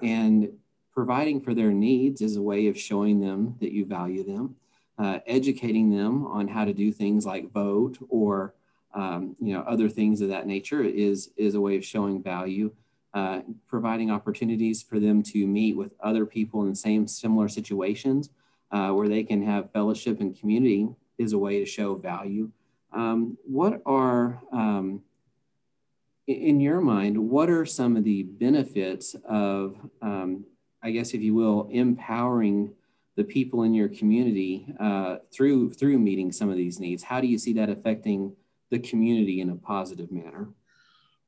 and 0.02 0.48
providing 0.94 1.42
for 1.42 1.52
their 1.52 1.70
needs 1.70 2.22
is 2.22 2.36
a 2.36 2.42
way 2.42 2.68
of 2.68 2.78
showing 2.78 3.20
them 3.20 3.56
that 3.60 3.72
you 3.72 3.84
value 3.84 4.24
them 4.24 4.56
uh, 4.98 5.18
educating 5.26 5.90
them 5.90 6.26
on 6.26 6.48
how 6.48 6.64
to 6.64 6.72
do 6.72 6.92
things 6.92 7.26
like 7.26 7.50
vote 7.50 7.98
or 8.08 8.54
um, 8.94 9.34
you 9.40 9.52
know 9.52 9.60
other 9.62 9.88
things 9.88 10.20
of 10.20 10.28
that 10.28 10.46
nature 10.46 10.82
is 10.82 11.30
is 11.36 11.54
a 11.54 11.60
way 11.60 11.76
of 11.76 11.84
showing 11.84 12.22
value 12.22 12.72
uh, 13.12 13.40
providing 13.68 14.10
opportunities 14.10 14.82
for 14.82 14.98
them 14.98 15.22
to 15.22 15.46
meet 15.46 15.76
with 15.76 15.92
other 16.00 16.26
people 16.26 16.62
in 16.62 16.70
the 16.70 16.76
same 16.76 17.06
similar 17.06 17.48
situations 17.48 18.30
uh, 18.72 18.90
where 18.90 19.08
they 19.08 19.22
can 19.22 19.44
have 19.44 19.70
fellowship 19.72 20.20
and 20.20 20.38
community 20.38 20.88
is 21.16 21.32
a 21.32 21.38
way 21.38 21.60
to 21.60 21.66
show 21.66 21.94
value. 21.94 22.50
Um, 22.92 23.38
what 23.44 23.80
are 23.86 24.40
um, 24.52 25.02
in 26.26 26.60
your 26.60 26.80
mind 26.80 27.18
what 27.18 27.50
are 27.50 27.66
some 27.66 27.96
of 27.96 28.04
the 28.04 28.22
benefits 28.22 29.14
of 29.28 29.76
um, 30.00 30.44
i 30.82 30.90
guess 30.90 31.12
if 31.12 31.20
you 31.20 31.34
will 31.34 31.68
empowering 31.70 32.72
the 33.16 33.24
people 33.24 33.62
in 33.62 33.74
your 33.74 33.88
community 33.88 34.66
uh, 34.80 35.16
through 35.32 35.72
through 35.72 35.98
meeting 35.98 36.32
some 36.32 36.50
of 36.50 36.56
these 36.56 36.80
needs? 36.80 37.02
How 37.02 37.20
do 37.20 37.26
you 37.26 37.38
see 37.38 37.52
that 37.54 37.70
affecting 37.70 38.34
the 38.70 38.78
community 38.78 39.40
in 39.40 39.50
a 39.50 39.56
positive 39.56 40.10
manner? 40.10 40.48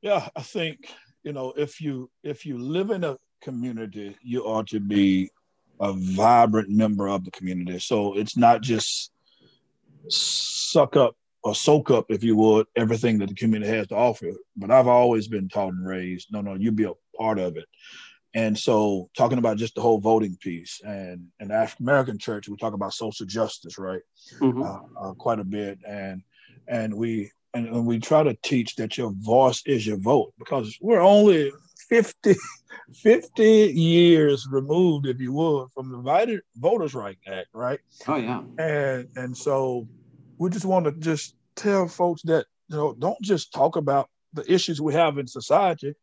Yeah, 0.01 0.27
I 0.35 0.41
think 0.41 0.93
you 1.23 1.33
know 1.33 1.53
if 1.55 1.81
you 1.81 2.09
if 2.23 2.45
you 2.45 2.57
live 2.57 2.91
in 2.91 3.03
a 3.03 3.17
community, 3.41 4.17
you 4.21 4.43
ought 4.43 4.67
to 4.67 4.79
be 4.79 5.29
a 5.79 5.93
vibrant 5.93 6.69
member 6.69 7.07
of 7.07 7.23
the 7.23 7.31
community. 7.31 7.79
So 7.79 8.17
it's 8.17 8.35
not 8.35 8.61
just 8.61 9.11
suck 10.09 10.95
up 10.95 11.15
or 11.43 11.55
soak 11.55 11.91
up, 11.91 12.05
if 12.09 12.23
you 12.23 12.35
would, 12.35 12.65
everything 12.75 13.19
that 13.19 13.29
the 13.29 13.35
community 13.35 13.71
has 13.71 13.87
to 13.87 13.95
offer. 13.95 14.31
But 14.55 14.71
I've 14.71 14.87
always 14.87 15.27
been 15.27 15.47
taught 15.47 15.73
and 15.73 15.87
raised, 15.87 16.31
no, 16.31 16.41
no, 16.41 16.55
you 16.55 16.71
be 16.71 16.85
a 16.85 16.93
part 17.17 17.39
of 17.39 17.57
it. 17.57 17.65
And 18.37 18.55
so, 18.55 19.09
talking 19.17 19.39
about 19.39 19.57
just 19.57 19.73
the 19.73 19.81
whole 19.81 19.97
voting 19.97 20.37
piece, 20.39 20.79
and 20.85 21.25
in 21.39 21.49
African 21.49 21.85
American 21.87 22.19
church, 22.19 22.47
we 22.47 22.55
talk 22.55 22.73
about 22.73 22.93
social 22.93 23.25
justice, 23.25 23.79
right? 23.79 24.03
Mm-hmm. 24.39 24.61
Uh, 24.61 24.79
uh, 25.01 25.13
quite 25.15 25.39
a 25.39 25.43
bit, 25.43 25.79
and 25.87 26.21
and 26.67 26.93
we 26.93 27.31
and, 27.55 27.65
and, 27.65 27.87
we 27.87 27.97
try 27.97 28.21
to 28.21 28.37
teach 28.43 28.75
that 28.75 28.95
your 28.95 29.11
voice 29.17 29.63
is 29.65 29.87
your 29.87 29.97
vote 29.97 30.33
because 30.37 30.77
we're 30.79 31.01
only 31.01 31.51
50, 31.89 32.35
50 32.93 33.43
years 33.43 34.47
removed, 34.51 35.07
if 35.07 35.19
you 35.19 35.33
would, 35.33 35.69
from 35.73 35.89
the 35.89 36.41
Voters' 36.57 36.93
Right 36.93 37.17
Act, 37.25 37.47
right? 37.53 37.79
Oh 38.07 38.17
yeah. 38.17 38.43
And 38.59 39.07
and 39.15 39.35
so, 39.35 39.87
we 40.37 40.51
just 40.51 40.65
want 40.65 40.85
to 40.85 40.91
just 40.91 41.33
tell 41.55 41.87
folks 41.87 42.21
that 42.25 42.45
you 42.67 42.77
know 42.77 42.93
don't 42.93 43.19
just 43.19 43.51
talk 43.51 43.77
about 43.77 44.11
the 44.33 44.45
issues 44.53 44.79
we 44.79 44.93
have 44.93 45.17
in 45.17 45.25
society 45.25 45.95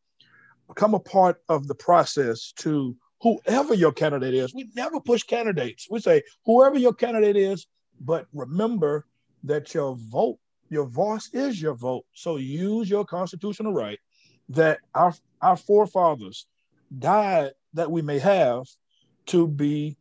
become 0.68 0.94
a 0.94 1.00
part 1.00 1.42
of 1.48 1.66
the 1.68 1.74
process 1.74 2.52
to 2.58 2.96
whoever 3.20 3.74
your 3.74 3.92
candidate 3.92 4.34
is. 4.34 4.54
We 4.54 4.68
never 4.74 5.00
push 5.00 5.22
candidates. 5.22 5.86
We 5.90 6.00
say 6.00 6.22
whoever 6.44 6.78
your 6.78 6.94
candidate 6.94 7.36
is, 7.36 7.66
but 8.00 8.26
remember 8.32 9.06
that 9.44 9.74
your 9.74 9.96
vote, 9.96 10.38
your 10.68 10.86
voice 10.86 11.30
is 11.32 11.60
your 11.60 11.74
vote. 11.74 12.04
So 12.12 12.36
use 12.36 12.88
your 12.88 13.04
constitutional 13.04 13.72
right 13.72 13.98
that 14.50 14.80
our 14.94 15.14
our 15.40 15.56
forefathers 15.56 16.46
died 16.98 17.52
that 17.74 17.90
we 17.90 18.02
may 18.02 18.18
have 18.18 18.64
to 19.26 19.46
be 19.46 19.96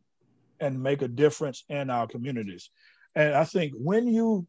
and 0.60 0.82
make 0.82 1.02
a 1.02 1.08
difference 1.08 1.64
in 1.68 1.90
our 1.90 2.06
communities. 2.06 2.70
And 3.14 3.34
I 3.34 3.44
think 3.44 3.72
when 3.76 4.06
you 4.06 4.46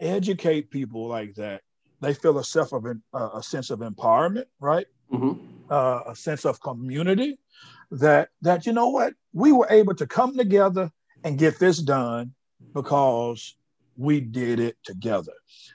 educate 0.00 0.70
people 0.70 1.06
like 1.06 1.34
that, 1.34 1.62
they 2.00 2.14
feel 2.14 2.38
a 2.38 2.44
self 2.44 2.72
of 2.72 2.84
a 3.14 3.42
sense 3.42 3.70
of 3.70 3.78
empowerment, 3.78 4.46
right? 4.60 4.86
Mm-hmm. 5.12 5.32
uh, 5.70 6.00
a 6.06 6.16
sense 6.16 6.44
of 6.44 6.60
community 6.60 7.38
that 7.90 8.30
that 8.40 8.66
you 8.66 8.72
know 8.72 8.88
what 8.88 9.14
we 9.32 9.52
were 9.52 9.66
able 9.70 9.94
to 9.94 10.06
come 10.06 10.36
together 10.36 10.90
and 11.24 11.38
get 11.38 11.58
this 11.58 11.78
done 11.78 12.32
because 12.74 13.54
we 13.96 14.20
did 14.20 14.58
it 14.58 14.76
together. 14.84 15.32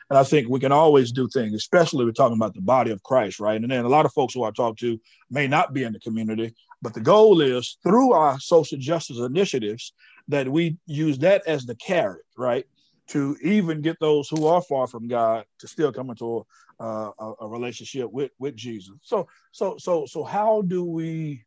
And 0.10 0.18
I 0.18 0.24
think 0.24 0.50
we 0.50 0.60
can 0.60 0.72
always 0.72 1.12
do 1.12 1.28
things, 1.28 1.54
especially 1.54 2.06
we're 2.06 2.12
talking 2.12 2.38
about 2.38 2.56
the 2.56 2.62
body 2.62 2.92
of 2.92 3.04
Christ, 3.04 3.40
right? 3.40 3.62
And 3.62 3.70
then 3.70 3.86
a 3.86 3.90
lot 3.90 4.06
of 4.06 4.14
folks 4.14 4.34
who 4.34 4.44
I 4.44 4.52
talk 4.52 4.78
to 4.78 5.00
may 5.30 5.48
not 5.48 5.74
be 5.74 5.84
in 5.84 5.94
the 5.94 6.00
community, 6.00 6.54
but 6.82 6.94
the 6.94 7.00
goal 7.00 7.42
is 7.42 7.78
through 7.84 8.14
our 8.14 8.40
social 8.40 8.78
justice 8.78 9.20
initiatives 9.20 9.94
that 10.28 10.50
we 10.50 10.78
use 10.86 11.20
that 11.20 11.46
as 11.48 11.66
the 11.66 11.76
carrot, 11.76 12.26
right? 12.38 12.66
To 13.10 13.38
even 13.42 13.82
get 13.82 13.98
those 14.02 14.28
who 14.28 14.48
are 14.48 14.62
far 14.62 14.86
from 14.86 15.08
God 15.08 15.46
to 15.60 15.68
still 15.68 15.94
come 15.94 16.10
into 16.10 16.46
uh, 16.80 17.12
a, 17.18 17.34
a, 17.42 17.48
relationship 17.48 18.12
with 18.12 18.32
with 18.38 18.56
Jesus. 18.56 18.96
So 19.02 19.28
so 19.52 19.78
so 19.78 20.06
so 20.06 20.26
how 20.26 20.62
do 20.64 20.84
we 20.84 21.46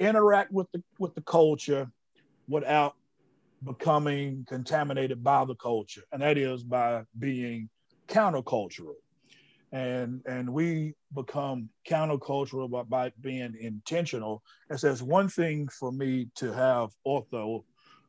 interact 0.00 0.50
with 0.50 0.66
the 0.72 0.82
with 0.98 1.14
the 1.14 1.22
culture 1.22 1.88
without 2.48 2.96
becoming 3.64 4.44
contaminated 4.48 5.22
by 5.22 5.44
the 5.44 5.54
culture, 5.54 6.02
and 6.12 6.22
that 6.22 6.38
is 6.38 6.62
by 6.62 7.04
being 7.18 7.68
countercultural. 8.08 8.94
And 9.72 10.22
and 10.26 10.52
we 10.52 10.94
become 11.14 11.68
countercultural 11.88 12.68
by, 12.70 12.82
by 12.82 13.12
being 13.20 13.54
intentional. 13.60 14.42
It 14.68 14.80
says 14.80 15.02
one 15.02 15.28
thing 15.28 15.68
for 15.68 15.92
me 15.92 16.28
to 16.36 16.52
have 16.52 16.90
ortho 17.06 17.62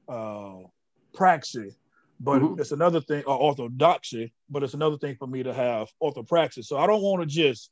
uh, 0.07 0.67
praxis 1.13 1.75
but 2.23 2.39
mm-hmm. 2.39 2.61
it's 2.61 2.71
another 2.71 3.01
thing, 3.01 3.23
or 3.25 3.35
orthodoxy, 3.35 4.31
but 4.49 4.61
it's 4.61 4.75
another 4.75 4.97
thing 4.97 5.15
for 5.15 5.27
me 5.27 5.41
to 5.41 5.53
have 5.53 5.89
orthopraxis. 6.01 6.65
So 6.65 6.77
I 6.77 6.85
don't 6.85 7.01
want 7.01 7.21
to 7.21 7.25
just 7.25 7.71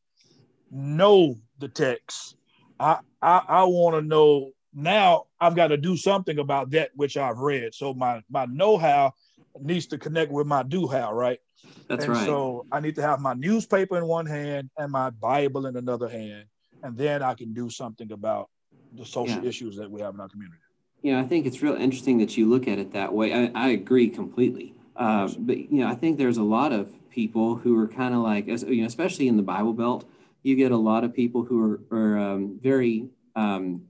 know 0.72 1.36
the 1.60 1.68
text. 1.68 2.36
I 2.80 3.00
I, 3.22 3.42
I 3.48 3.64
want 3.66 3.96
to 3.96 4.02
know 4.02 4.52
now 4.74 5.26
I've 5.40 5.56
got 5.56 5.68
to 5.68 5.78
do 5.78 5.96
something 5.96 6.40
about 6.40 6.72
that 6.72 6.90
which 6.96 7.16
I've 7.16 7.38
read. 7.38 7.76
So 7.76 7.94
my 7.94 8.22
my 8.30 8.46
know-how 8.46 9.14
needs 9.62 9.86
to 9.88 9.98
connect 9.98 10.32
with 10.32 10.48
my 10.48 10.64
do-how, 10.64 11.14
right? 11.14 11.40
That's 11.88 12.06
and 12.06 12.14
right. 12.14 12.26
So 12.26 12.66
I 12.72 12.80
need 12.80 12.96
to 12.96 13.02
have 13.04 13.20
my 13.20 13.36
newspaper 13.36 13.98
in 13.98 14.08
one 14.08 14.26
hand 14.26 14.72
and 14.78 14.92
my 14.92 15.12
Bible 15.12 15.68
in 15.68 15.76
another 15.76 16.10
hand, 16.10 16.46
and 16.82 16.98
then 16.98 17.22
I 17.22 17.36
can 17.36 17.54
do 17.54 17.70
something 17.70 18.12
about 18.12 18.50
the 18.94 19.06
social 19.06 19.44
yeah. 19.44 19.50
issues 19.50 19.78
that 19.78 19.92
we 19.92 20.02
have 20.02 20.16
in 20.16 20.20
our 20.22 20.30
community 20.30 20.62
you 21.02 21.14
know, 21.14 21.20
I 21.20 21.24
think 21.24 21.46
it's 21.46 21.62
real 21.62 21.76
interesting 21.76 22.18
that 22.20 22.38
you 22.38 22.50
look 22.50 22.68
at 22.68 22.80
it 22.80 22.94
that 22.94 23.14
way. 23.14 23.34
I, 23.34 23.52
I 23.56 23.70
agree 23.70 24.10
completely. 24.10 24.76
Uh, 24.96 25.30
but 25.38 25.58
you 25.58 25.80
know, 25.80 25.88
I 25.88 25.96
think 25.96 26.18
there's 26.18 26.38
a 26.38 26.44
lot 26.44 26.74
of 26.74 26.94
people 27.10 27.56
who 27.56 27.78
are 27.80 27.88
kind 27.88 28.14
of 28.14 28.22
like, 28.22 28.48
you 28.48 28.82
know, 28.82 28.88
especially 28.88 29.28
in 29.28 29.38
the 29.38 29.44
Bible 29.44 29.74
Belt, 29.74 30.10
you 30.44 30.56
get 30.56 30.72
a 30.72 30.78
lot 30.78 31.04
of 31.04 31.14
people 31.14 31.44
who 31.44 31.62
are, 31.92 31.98
are 31.98 32.18
um, 32.18 32.60
very 32.62 33.10
um, 33.36 33.84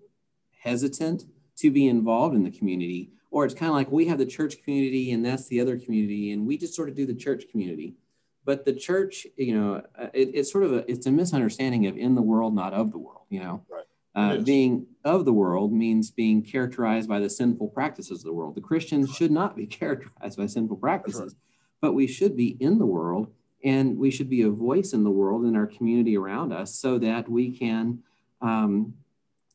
hesitant 0.60 1.26
to 1.58 1.72
be 1.72 1.88
involved 1.88 2.36
in 2.36 2.44
the 2.44 2.52
community, 2.52 3.12
or 3.32 3.46
it's 3.46 3.54
kind 3.54 3.70
of 3.70 3.76
like 3.76 3.92
we 3.92 4.06
have 4.06 4.18
the 4.18 4.26
church 4.26 4.64
community 4.64 5.12
and 5.12 5.26
that's 5.26 5.48
the 5.48 5.60
other 5.60 5.78
community, 5.78 6.32
and 6.32 6.46
we 6.46 6.58
just 6.58 6.74
sort 6.74 6.90
of 6.90 6.96
do 6.96 7.06
the 7.06 7.16
church 7.16 7.46
community. 7.52 7.96
But 8.46 8.66
the 8.66 8.74
church, 8.74 9.28
you 9.36 9.60
know, 9.60 9.84
uh, 9.98 10.08
it, 10.14 10.32
it's 10.34 10.52
sort 10.52 10.64
of 10.64 10.74
a 10.74 10.90
it's 10.90 11.06
a 11.06 11.12
misunderstanding 11.12 11.88
of 11.88 11.98
in 11.98 12.16
the 12.16 12.22
world, 12.22 12.56
not 12.56 12.74
of 12.74 12.92
the 12.92 12.98
world. 12.98 13.26
You 13.30 13.42
know, 13.42 13.66
right. 13.70 13.84
Uh, 14.20 14.38
being 14.42 14.86
of 15.06 15.24
the 15.24 15.34
world 15.34 15.72
means 15.72 16.12
being 16.12 16.42
characterized 16.44 17.08
by 17.08 17.20
the 17.20 17.30
sinful 17.30 17.70
practices 17.70 18.20
of 18.20 18.26
the 18.26 18.34
world. 18.34 18.54
The 18.54 18.62
Christians 18.62 19.16
should 19.16 19.32
not 19.32 19.56
be 19.56 19.66
characterized 19.80 20.38
by 20.38 20.46
sinful 20.46 20.78
practices, 20.78 21.34
right. 21.34 21.42
but 21.82 21.94
we 21.94 22.06
should 22.06 22.36
be 22.36 22.58
in 22.60 22.80
the 22.80 22.86
world 22.86 23.32
and 23.64 23.98
we 23.98 24.12
should 24.12 24.30
be 24.30 24.42
a 24.42 24.50
voice 24.50 24.94
in 24.94 25.04
the 25.04 25.10
world 25.12 25.46
in 25.46 25.56
our 25.56 25.68
community 25.68 26.18
around 26.18 26.52
us 26.52 26.76
so 26.76 26.98
that 26.98 27.30
we 27.30 27.58
can 27.58 28.00
um, 28.42 28.94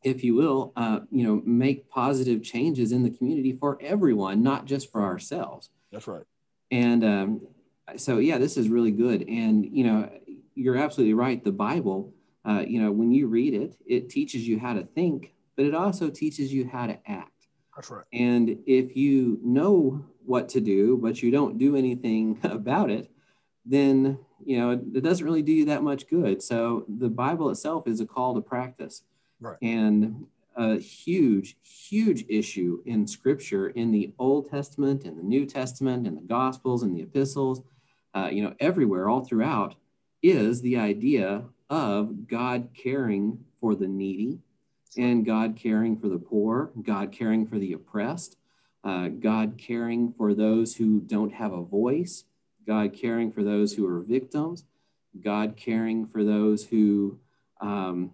if 0.02 0.22
you 0.22 0.34
will 0.34 0.72
uh, 0.76 1.00
you 1.10 1.26
know 1.26 1.42
make 1.44 1.88
positive 1.88 2.42
changes 2.42 2.92
in 2.92 3.02
the 3.02 3.10
community 3.10 3.52
for 3.52 3.78
everyone 3.80 4.42
not 4.42 4.66
just 4.66 4.90
for 4.90 5.02
ourselves. 5.02 5.70
That's 5.92 6.06
right. 6.06 6.24
And 6.70 7.04
um, 7.04 7.40
so 7.96 8.18
yeah 8.18 8.38
this 8.38 8.56
is 8.56 8.68
really 8.68 8.90
good. 8.90 9.28
And 9.28 9.64
you 9.64 9.84
know 9.84 10.10
you're 10.54 10.76
absolutely 10.76 11.14
right. 11.14 11.42
The 11.42 11.52
bible 11.52 12.14
uh, 12.44 12.64
you 12.66 12.80
know 12.80 12.92
when 12.92 13.10
you 13.10 13.26
read 13.26 13.54
it 13.54 13.76
it 13.86 14.08
teaches 14.08 14.46
you 14.46 14.58
how 14.58 14.74
to 14.74 14.84
think 14.84 15.32
but 15.56 15.66
it 15.66 15.74
also 15.74 16.10
teaches 16.10 16.52
you 16.52 16.68
how 16.68 16.86
to 16.86 16.98
act. 17.06 17.30
That's 17.76 17.90
right. 17.90 18.04
And 18.12 18.58
if 18.66 18.96
you 18.96 19.38
know 19.42 20.04
what 20.24 20.48
to 20.50 20.60
do 20.60 20.96
but 20.96 21.22
you 21.22 21.30
don't 21.30 21.58
do 21.58 21.76
anything 21.76 22.38
about 22.44 22.90
it 22.90 23.10
then 23.66 24.18
you 24.44 24.58
know 24.58 24.70
it, 24.70 25.02
doesn't 25.02 25.24
really 25.24 25.42
do 25.42 25.52
you 25.52 25.64
that 25.66 25.82
much 25.82 26.08
good. 26.08 26.42
So 26.42 26.84
the 26.88 27.08
bible 27.08 27.50
itself 27.50 27.86
is 27.86 28.00
a 28.00 28.06
call 28.06 28.34
to 28.34 28.40
practice. 28.40 29.02
Right. 29.40 29.58
And 29.62 30.26
a 30.56 30.78
huge 30.78 31.56
huge 31.62 32.24
issue 32.28 32.80
in 32.86 33.06
scripture 33.06 33.68
in 33.68 33.90
the 33.90 34.12
old 34.18 34.48
testament 34.48 35.04
and 35.04 35.18
the 35.18 35.22
new 35.22 35.44
testament 35.44 36.06
and 36.06 36.16
the 36.16 36.22
gospels 36.22 36.84
and 36.84 36.94
the 36.94 37.02
epistles 37.02 37.62
uh, 38.14 38.28
you 38.30 38.42
know 38.42 38.54
everywhere 38.60 39.08
all 39.08 39.24
throughout 39.24 39.74
is 40.22 40.62
the 40.62 40.76
idea 40.78 41.42
of 41.70 42.26
god 42.28 42.68
caring 42.74 43.38
for 43.60 43.74
the 43.74 43.88
needy 43.88 44.38
and 44.96 45.24
god 45.24 45.56
caring 45.56 45.96
for 45.96 46.08
the 46.08 46.18
poor 46.18 46.70
god 46.82 47.10
caring 47.10 47.46
for 47.46 47.58
the 47.58 47.72
oppressed 47.72 48.36
uh, 48.84 49.08
god 49.08 49.56
caring 49.56 50.12
for 50.12 50.34
those 50.34 50.76
who 50.76 51.00
don't 51.00 51.32
have 51.32 51.52
a 51.52 51.62
voice 51.62 52.24
God 52.66 52.92
caring 52.92 53.30
for 53.30 53.42
those 53.42 53.74
who 53.74 53.86
are 53.86 54.00
victims, 54.00 54.64
God 55.22 55.56
caring 55.56 56.06
for 56.06 56.24
those 56.24 56.64
who 56.64 57.18
um, 57.60 58.12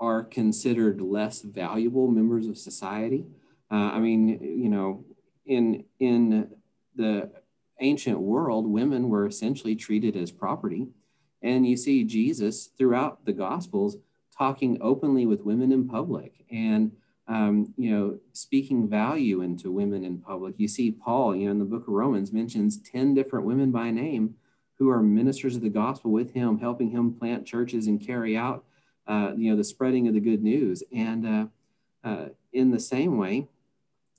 are 0.00 0.22
considered 0.22 1.00
less 1.00 1.42
valuable 1.42 2.08
members 2.08 2.46
of 2.46 2.58
society. 2.58 3.26
Uh, 3.70 3.90
I 3.92 4.00
mean, 4.00 4.28
you 4.40 4.68
know, 4.68 5.04
in 5.46 5.84
in 5.98 6.50
the 6.94 7.30
ancient 7.80 8.20
world, 8.20 8.66
women 8.66 9.08
were 9.08 9.26
essentially 9.26 9.74
treated 9.74 10.16
as 10.16 10.30
property, 10.30 10.88
and 11.42 11.66
you 11.66 11.76
see 11.76 12.04
Jesus 12.04 12.66
throughout 12.66 13.24
the 13.24 13.32
Gospels 13.32 13.96
talking 14.36 14.78
openly 14.80 15.26
with 15.26 15.44
women 15.44 15.72
in 15.72 15.88
public 15.88 16.44
and 16.50 16.92
um, 17.28 17.72
you 17.76 17.90
know, 17.90 18.18
speaking 18.32 18.88
value 18.88 19.42
into 19.42 19.70
women 19.70 20.04
in 20.04 20.18
public. 20.18 20.54
You 20.58 20.68
see 20.68 20.90
Paul, 20.90 21.36
you 21.36 21.46
know, 21.46 21.52
in 21.52 21.58
the 21.58 21.64
book 21.64 21.82
of 21.82 21.94
Romans 21.94 22.32
mentions 22.32 22.78
10 22.78 23.14
different 23.14 23.46
women 23.46 23.70
by 23.70 23.90
name 23.90 24.34
who 24.78 24.90
are 24.90 25.02
ministers 25.02 25.54
of 25.54 25.62
the 25.62 25.68
gospel 25.68 26.10
with 26.10 26.32
him, 26.32 26.58
helping 26.58 26.90
him 26.90 27.14
plant 27.14 27.46
churches 27.46 27.86
and 27.86 28.04
carry 28.04 28.36
out, 28.36 28.64
uh, 29.06 29.32
you 29.36 29.50
know, 29.50 29.56
the 29.56 29.64
spreading 29.64 30.08
of 30.08 30.14
the 30.14 30.20
good 30.20 30.42
news. 30.42 30.82
And 30.94 31.26
uh, 31.26 31.46
uh, 32.06 32.28
in 32.52 32.70
the 32.70 32.80
same 32.80 33.16
way, 33.16 33.46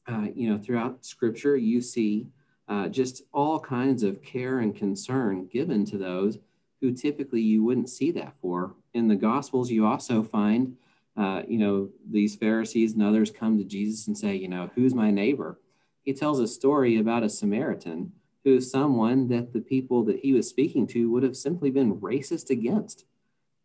uh, 0.07 0.27
you 0.33 0.49
know, 0.49 0.57
throughout 0.57 1.05
scripture, 1.05 1.57
you 1.57 1.81
see 1.81 2.27
uh, 2.69 2.87
just 2.87 3.23
all 3.33 3.59
kinds 3.59 4.03
of 4.03 4.21
care 4.21 4.59
and 4.59 4.75
concern 4.75 5.47
given 5.47 5.85
to 5.85 5.97
those 5.97 6.39
who 6.83 6.91
typically 6.91 7.41
you 7.41 7.63
wouldn't 7.63 7.89
see 7.89 8.11
that 8.11 8.35
for. 8.39 8.75
In 8.93 9.07
the 9.07 9.15
gospels, 9.15 9.71
you 9.71 9.87
also 9.87 10.21
find 10.21 10.75
uh, 11.15 11.43
you 11.47 11.59
know, 11.59 11.89
these 12.09 12.35
Pharisees 12.35 12.93
and 12.93 13.03
others 13.03 13.29
come 13.29 13.57
to 13.57 13.63
Jesus 13.63 14.07
and 14.07 14.17
say, 14.17 14.35
you 14.35 14.47
know, 14.47 14.71
who's 14.75 14.95
my 14.95 15.11
neighbor? 15.11 15.59
He 16.01 16.13
tells 16.13 16.39
a 16.39 16.47
story 16.47 16.97
about 16.97 17.23
a 17.23 17.29
Samaritan 17.29 18.11
who's 18.43 18.71
someone 18.71 19.27
that 19.29 19.53
the 19.53 19.61
people 19.61 20.03
that 20.05 20.19
he 20.19 20.33
was 20.33 20.49
speaking 20.49 20.87
to 20.87 21.09
would 21.11 21.23
have 21.23 21.37
simply 21.37 21.69
been 21.69 21.99
racist 21.99 22.49
against. 22.49 23.05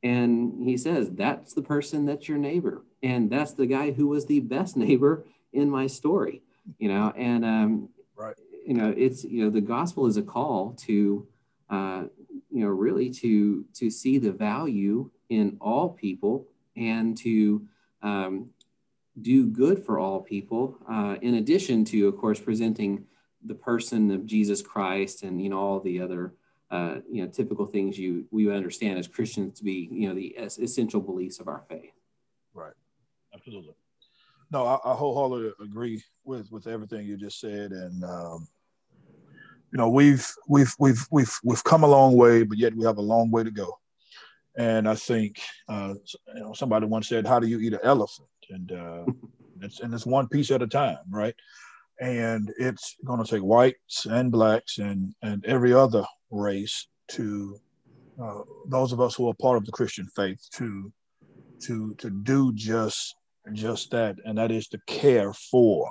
And 0.02 0.62
he 0.62 0.76
says, 0.76 1.10
that's 1.10 1.54
the 1.54 1.62
person 1.62 2.04
that's 2.04 2.28
your 2.28 2.38
neighbor. 2.38 2.84
And 3.02 3.30
that's 3.30 3.54
the 3.54 3.66
guy 3.66 3.90
who 3.92 4.08
was 4.08 4.26
the 4.26 4.40
best 4.40 4.76
neighbor 4.76 5.24
in 5.52 5.70
my 5.70 5.86
story, 5.86 6.42
you 6.78 6.88
know, 6.88 7.12
and, 7.16 7.44
um, 7.44 7.88
right. 8.14 8.36
you 8.66 8.74
know, 8.74 8.94
it's, 8.96 9.24
you 9.24 9.42
know, 9.42 9.50
the 9.50 9.62
gospel 9.62 10.06
is 10.06 10.18
a 10.18 10.22
call 10.22 10.74
to, 10.80 11.26
uh, 11.70 12.04
you 12.50 12.64
know, 12.64 12.68
really 12.68 13.10
to, 13.10 13.64
to 13.74 13.90
see 13.90 14.18
the 14.18 14.32
value 14.32 15.10
in 15.28 15.56
all 15.60 15.90
people 15.90 16.46
and 16.76 17.16
to 17.18 17.66
um, 18.02 18.50
do 19.20 19.46
good 19.46 19.84
for 19.84 19.98
all 19.98 20.20
people, 20.20 20.78
uh, 20.90 21.16
in 21.22 21.34
addition 21.34 21.84
to, 21.86 22.08
of 22.08 22.16
course, 22.16 22.40
presenting 22.40 23.04
the 23.44 23.54
person 23.54 24.10
of 24.10 24.26
Jesus 24.26 24.62
Christ 24.62 25.22
and 25.22 25.40
you 25.40 25.48
know 25.48 25.58
all 25.58 25.80
the 25.80 26.00
other 26.00 26.34
uh, 26.70 26.96
you 27.10 27.22
know 27.22 27.28
typical 27.28 27.66
things 27.66 27.98
you 27.98 28.26
we 28.30 28.50
understand 28.52 28.98
as 28.98 29.08
Christians 29.08 29.58
to 29.58 29.64
be 29.64 29.88
you 29.90 30.08
know 30.08 30.14
the 30.14 30.36
essential 30.38 31.00
beliefs 31.00 31.40
of 31.40 31.48
our 31.48 31.64
faith. 31.68 31.92
Right, 32.54 32.74
absolutely. 33.34 33.74
No, 34.50 34.66
I, 34.66 34.74
I 34.84 34.94
wholeheartedly 34.94 35.52
agree 35.64 36.02
with 36.24 36.50
with 36.50 36.66
everything 36.66 37.06
you 37.06 37.16
just 37.16 37.40
said, 37.40 37.72
and 37.72 38.04
um, 38.04 38.48
you 39.72 39.78
know 39.78 39.88
we've 39.88 40.26
we've 40.48 40.74
we've 40.78 41.06
we've 41.10 41.32
we've 41.44 41.64
come 41.64 41.84
a 41.84 41.88
long 41.88 42.16
way, 42.16 42.42
but 42.42 42.58
yet 42.58 42.74
we 42.74 42.84
have 42.84 42.98
a 42.98 43.02
long 43.02 43.30
way 43.30 43.44
to 43.44 43.50
go. 43.50 43.78
And 44.56 44.88
I 44.88 44.94
think 44.94 45.40
uh, 45.68 45.94
you 46.34 46.40
know 46.40 46.52
somebody 46.52 46.86
once 46.86 47.08
said, 47.08 47.26
"How 47.26 47.38
do 47.38 47.46
you 47.46 47.60
eat 47.60 47.74
an 47.74 47.80
elephant?" 47.82 48.28
And 48.50 48.72
uh, 48.72 49.04
it's 49.60 49.80
and 49.80 49.92
it's 49.92 50.06
one 50.06 50.28
piece 50.28 50.50
at 50.50 50.62
a 50.62 50.66
time, 50.66 50.98
right? 51.10 51.34
And 52.00 52.52
it's 52.58 52.96
going 53.04 53.22
to 53.22 53.30
take 53.30 53.42
whites 53.42 54.06
and 54.06 54.32
blacks 54.32 54.78
and 54.78 55.14
and 55.22 55.44
every 55.44 55.74
other 55.74 56.04
race 56.30 56.86
to 57.08 57.58
uh, 58.22 58.40
those 58.68 58.92
of 58.92 59.00
us 59.00 59.14
who 59.14 59.28
are 59.28 59.34
part 59.34 59.56
of 59.56 59.64
the 59.64 59.72
Christian 59.72 60.06
faith 60.16 60.40
to 60.54 60.92
to 61.64 61.94
to 61.98 62.10
do 62.10 62.52
just 62.54 63.14
just 63.52 63.90
that, 63.90 64.16
and 64.24 64.38
that 64.38 64.50
is 64.50 64.68
to 64.68 64.78
care 64.86 65.32
for 65.32 65.90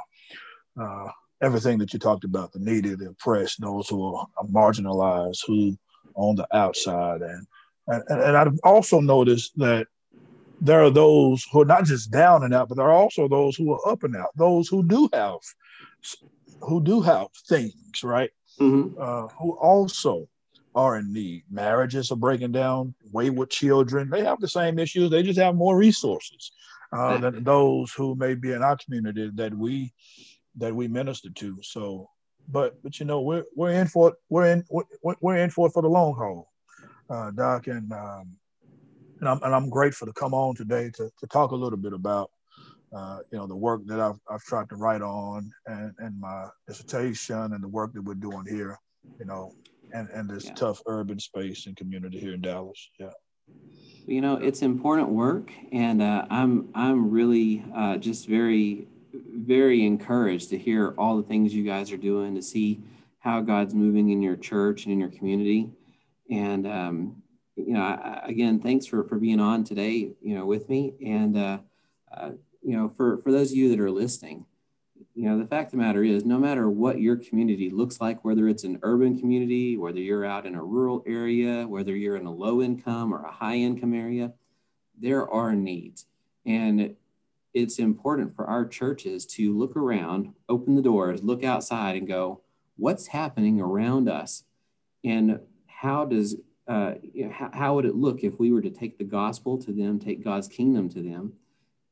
uh, 0.80 1.10
everything 1.41 1.78
that 1.80 1.93
you 1.93 2.00
talked 2.00 2.23
about 2.23 2.52
the 2.52 2.60
needy, 2.60 2.95
the 2.95 3.10
oppressed, 3.10 3.62
those 3.62 3.88
who 3.88 4.15
are 4.15 4.28
marginalized, 4.45 5.39
who 5.45 5.78
on 6.15 6.36
the 6.36 6.47
outside, 6.56 7.21
and 7.21 7.47
and, 7.88 8.04
and 8.10 8.38
I've 8.38 8.60
also 8.63 9.00
noticed 9.00 9.58
that 9.58 9.88
there 10.60 10.84
are 10.84 10.89
those 10.89 11.45
who 11.52 11.62
are 11.62 11.65
not 11.65 11.86
just 11.86 12.12
down 12.12 12.43
and 12.43 12.54
out, 12.54 12.67
but 12.67 12.78
there 12.78 12.88
are 12.88 12.91
also 12.91 13.28
those 13.28 13.56
who 13.56 13.71
are 13.71 13.89
up 13.89 14.04
and 14.04 14.15
out, 14.15 14.30
those 14.36 14.67
who 14.67 14.84
do 14.84 15.10
have 15.13 15.39
who 16.62 16.82
do 16.82 17.02
have 17.02 17.28
things, 17.47 18.04
right? 18.04 18.32
Mm-hmm. 18.60 19.00
Uh, 19.00 19.28
who 19.39 19.52
also 19.52 20.28
are 20.76 20.97
in 20.97 21.13
need. 21.13 21.43
Marriages 21.50 22.12
are 22.12 22.15
breaking 22.15 22.52
down, 22.52 22.93
wayward 23.12 23.50
children, 23.50 24.10
they 24.10 24.23
have 24.23 24.39
the 24.39 24.47
same 24.47 24.80
issues, 24.80 25.10
they 25.10 25.23
just 25.23 25.39
have 25.39 25.56
more 25.56 25.78
resources 25.78 26.52
uh, 26.91 27.17
than 27.17 27.43
those 27.43 27.91
who 27.93 28.15
may 28.15 28.36
be 28.36 28.52
in 28.52 28.63
our 28.63 28.78
community 28.78 29.30
that 29.36 29.54
we 29.56 29.91
that 30.58 30.76
we 30.76 30.88
minister 30.88 31.30
to. 31.30 31.58
So, 31.62 32.10
but 32.48 32.82
but 32.84 33.00
you 33.00 33.06
know, 33.06 33.22
we're 33.22 33.46
we're 33.56 33.72
in 33.72 33.88
for 33.88 34.10
it, 34.10 34.15
we're 34.30 34.52
in 34.52 34.63
we're, 34.70 35.15
we're 35.22 35.38
in 35.38 35.50
for 35.50 35.67
it 35.67 35.74
for 35.74 35.82
the 35.82 35.89
long 35.89 36.15
haul 36.15 36.50
uh, 37.10 37.32
Doc, 37.32 37.67
and 37.67 37.91
um, 37.91 38.36
and 39.20 39.30
I'm 39.30 39.41
and 39.43 39.56
I'm 39.56 39.70
grateful 39.70 40.08
to 40.08 40.13
come 40.13 40.34
on 40.34 40.56
today 40.56 40.89
to 40.96 41.10
to 41.20 41.28
talk 41.28 41.52
a 41.52 41.56
little 41.56 41.78
bit 41.78 41.93
about 41.93 42.32
uh, 42.96 43.20
you 43.32 43.38
know 43.38 43.48
the 43.48 43.56
work 43.56 43.82
that 43.88 44.00
I've 44.00 44.20
I've 44.30 44.43
tried 44.43 44.70
to 44.70 44.76
write 44.76 45.02
on 45.02 45.52
and 45.65 45.93
and 46.00 46.20
my 46.20 46.48
dissertation 46.67 47.54
and 47.54 47.63
the 47.63 47.67
work 47.67 47.93
that 47.93 48.04
we're 48.04 48.15
doing 48.15 48.46
here, 48.48 48.78
you 49.20 49.26
know, 49.26 49.54
and 49.93 50.10
and 50.10 50.30
this 50.30 50.46
yeah. 50.46 50.54
tough 50.54 50.82
urban 50.86 51.20
space 51.20 51.67
and 51.67 51.76
community 51.76 52.20
here 52.20 52.34
in 52.34 52.41
Dallas. 52.41 52.89
Yeah. 53.00 53.12
You 54.06 54.22
know, 54.22 54.38
it's 54.38 54.62
important 54.62 55.10
work, 55.10 55.52
and 55.72 56.02
uh, 56.02 56.26
I'm 56.30 56.70
I'm 56.76 57.10
really 57.10 57.63
uh, 57.76 57.98
just 57.98 58.28
very 58.28 58.88
very 59.25 59.86
encouraged 59.86 60.49
to 60.49 60.58
hear 60.58 60.93
all 60.97 61.17
the 61.17 61.23
things 61.23 61.53
you 61.53 61.63
guys 61.63 61.91
are 61.91 61.97
doing 61.97 62.36
to 62.36 62.41
see 62.41 62.82
how 63.19 63.41
God's 63.41 63.73
moving 63.73 64.10
in 64.10 64.21
your 64.21 64.36
church 64.36 64.86
and 64.86 64.93
in 64.93 64.99
your 64.99 65.10
community. 65.10 65.69
And 66.30 66.67
um, 66.67 67.23
you 67.56 67.73
know, 67.73 67.82
I, 67.82 68.21
again, 68.25 68.60
thanks 68.60 68.86
for 68.86 69.03
for 69.03 69.17
being 69.17 69.39
on 69.39 69.63
today. 69.63 70.12
You 70.21 70.36
know, 70.36 70.45
with 70.45 70.69
me, 70.69 70.93
and 71.06 71.38
uh, 71.38 71.58
uh, 72.15 72.32
you 72.62 72.77
know, 72.77 72.89
for 72.95 73.17
for 73.17 73.32
those 73.32 73.51
of 73.51 73.58
you 73.58 73.69
that 73.69 73.80
are 73.80 73.91
listening, 73.91 74.45
you 75.15 75.23
know, 75.27 75.39
the 75.39 75.47
fact 75.47 75.67
of 75.67 75.71
the 75.71 75.77
matter 75.77 76.03
is, 76.03 76.25
no 76.25 76.38
matter 76.38 76.69
what 76.69 77.01
your 77.01 77.15
community 77.15 77.69
looks 77.69 77.99
like, 77.99 78.23
whether 78.23 78.47
it's 78.47 78.63
an 78.63 78.80
urban 78.84 79.19
community, 79.19 79.75
whether 79.77 79.99
you're 79.99 80.25
out 80.25 80.45
in 80.45 80.56
a 80.56 80.63
rural 80.63 81.03
area, 81.08 81.67
whether 81.67 81.95
you're 81.95 82.17
in 82.17 82.25
a 82.25 82.32
low 82.32 82.62
income 82.62 83.13
or 83.13 83.23
a 83.23 83.32
high 83.32 83.56
income 83.56 83.93
area, 83.93 84.34
there 84.99 85.27
are 85.30 85.56
needs, 85.56 86.06
and 86.45 86.95
it's 87.58 87.80
important 87.80 88.36
for 88.36 88.46
our 88.46 88.65
churches 88.65 89.26
to 89.26 89.58
look 89.58 89.76
around, 89.76 90.34
open 90.48 90.76
the 90.76 90.82
doors, 90.82 91.24
look 91.24 91.43
outside, 91.43 91.96
and 91.96 92.08
go, 92.08 92.41
what's 92.78 93.08
happening 93.08 93.60
around 93.60 94.08
us, 94.08 94.43
and 95.04 95.39
how 95.65 96.06
does 96.06 96.36
uh, 96.67 96.96
you 97.13 97.26
know, 97.26 97.50
how, 97.54 97.76
would 97.76 97.86
it 97.86 97.96
look 97.96 98.24
if 98.24 98.38
we 98.39 98.52
were 98.52 98.62
to 98.62 98.70
take 98.70 98.98
the 98.98 99.04
gospel 99.04 99.58
to 99.58 99.72
them, 99.72 100.00
take 100.00 100.24
God's 100.24 100.50
kingdom 100.50 100.89
to 100.89 101.02
them, 101.02 101.34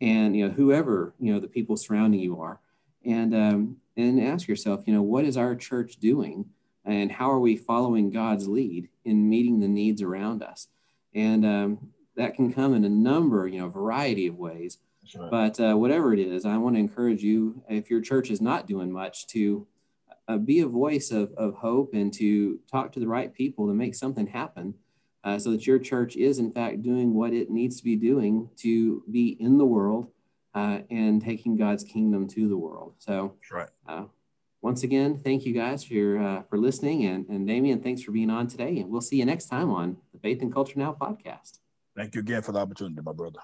and 0.02 0.36
you 0.36 0.48
know 0.48 0.54
whoever 0.54 1.14
you 1.20 1.34
know 1.34 1.40
the 1.40 1.48
people 1.48 1.78
surrounding 1.78 2.20
you 2.20 2.40
are, 2.42 2.60
and 3.06 3.34
um, 3.34 3.78
and 3.96 4.22
ask 4.22 4.48
yourself, 4.48 4.84
you 4.86 4.94
know, 4.94 5.02
what 5.02 5.24
is 5.24 5.38
our 5.38 5.56
church 5.56 5.98
doing, 5.98 6.46
and 6.84 7.12
how 7.12 7.32
are 7.32 7.40
we 7.40 7.56
following 7.56 8.10
God's 8.12 8.48
lead 8.48 8.90
in 9.06 9.30
meeting 9.30 9.62
the 9.62 9.68
needs 9.68 10.02
around 10.02 10.44
us, 10.44 10.68
and 11.14 11.46
um, 11.46 11.90
that 12.18 12.36
can 12.36 12.52
come 12.52 12.74
in 12.74 12.84
a 12.84 12.90
number, 12.90 13.48
you 13.48 13.60
know, 13.60 13.70
variety 13.70 14.28
of 14.28 14.38
ways. 14.38 14.78
Right. 15.14 15.30
But 15.30 15.60
uh, 15.60 15.76
whatever 15.76 16.14
it 16.14 16.20
is, 16.20 16.46
I 16.46 16.58
want 16.58 16.76
to 16.76 16.80
encourage 16.80 17.22
you, 17.22 17.62
if 17.70 17.90
your 17.90 18.02
church 18.02 18.32
is 18.32 18.42
not 18.42 18.68
doing 18.68 18.92
much, 18.92 19.28
to 19.28 19.68
uh, 20.28 20.38
be 20.38 20.60
a 20.62 20.68
voice 20.68 21.12
of, 21.12 21.32
of 21.38 21.56
hope 21.56 21.94
and 21.94 22.12
to 22.14 22.60
talk 22.72 22.92
to 22.94 23.00
the 23.00 23.08
right 23.08 23.34
people 23.34 23.68
to 23.68 23.74
make 23.74 23.94
something 23.96 24.28
happen 24.28 24.74
uh, 25.24 25.38
so 25.38 25.52
that 25.52 25.68
your 25.68 25.80
church 25.80 26.16
is, 26.16 26.40
in 26.40 26.52
fact, 26.52 26.82
doing 26.82 27.14
what 27.14 27.34
it 27.34 27.50
needs 27.50 27.78
to 27.78 27.84
be 27.84 27.96
doing 27.96 28.50
to 28.58 29.04
be 29.12 29.38
in 29.40 29.58
the 29.58 29.66
world 29.66 30.08
uh, 30.54 30.80
and 30.90 31.22
taking 31.22 31.58
God's 31.58 31.84
kingdom 31.84 32.28
to 32.30 32.48
the 32.48 32.58
world. 32.58 32.94
So, 33.00 33.36
right. 33.52 33.70
Uh, 33.88 34.06
once 34.62 34.84
again, 34.84 35.22
thank 35.24 35.46
you 35.46 35.54
guys 35.54 35.84
for 35.84 35.94
your, 35.94 36.20
uh, 36.20 36.42
for 36.50 36.58
listening, 36.58 37.06
and 37.06 37.28
and 37.30 37.46
Damian, 37.46 37.82
thanks 37.82 38.02
for 38.02 38.12
being 38.12 38.32
on 38.32 38.48
today. 38.48 38.80
And 38.80 38.90
we'll 38.90 39.02
see 39.02 39.18
you 39.18 39.26
next 39.26 39.46
time 39.46 39.70
on 39.70 39.98
the 40.12 40.20
Faith 40.20 40.42
and 40.42 40.52
Culture 40.52 40.80
Now 40.80 40.96
podcast. 41.00 41.60
Thank 41.96 42.16
you 42.16 42.22
again 42.22 42.42
for 42.42 42.52
the 42.52 42.60
opportunity, 42.60 43.00
my 43.02 43.14
brother. 43.14 43.40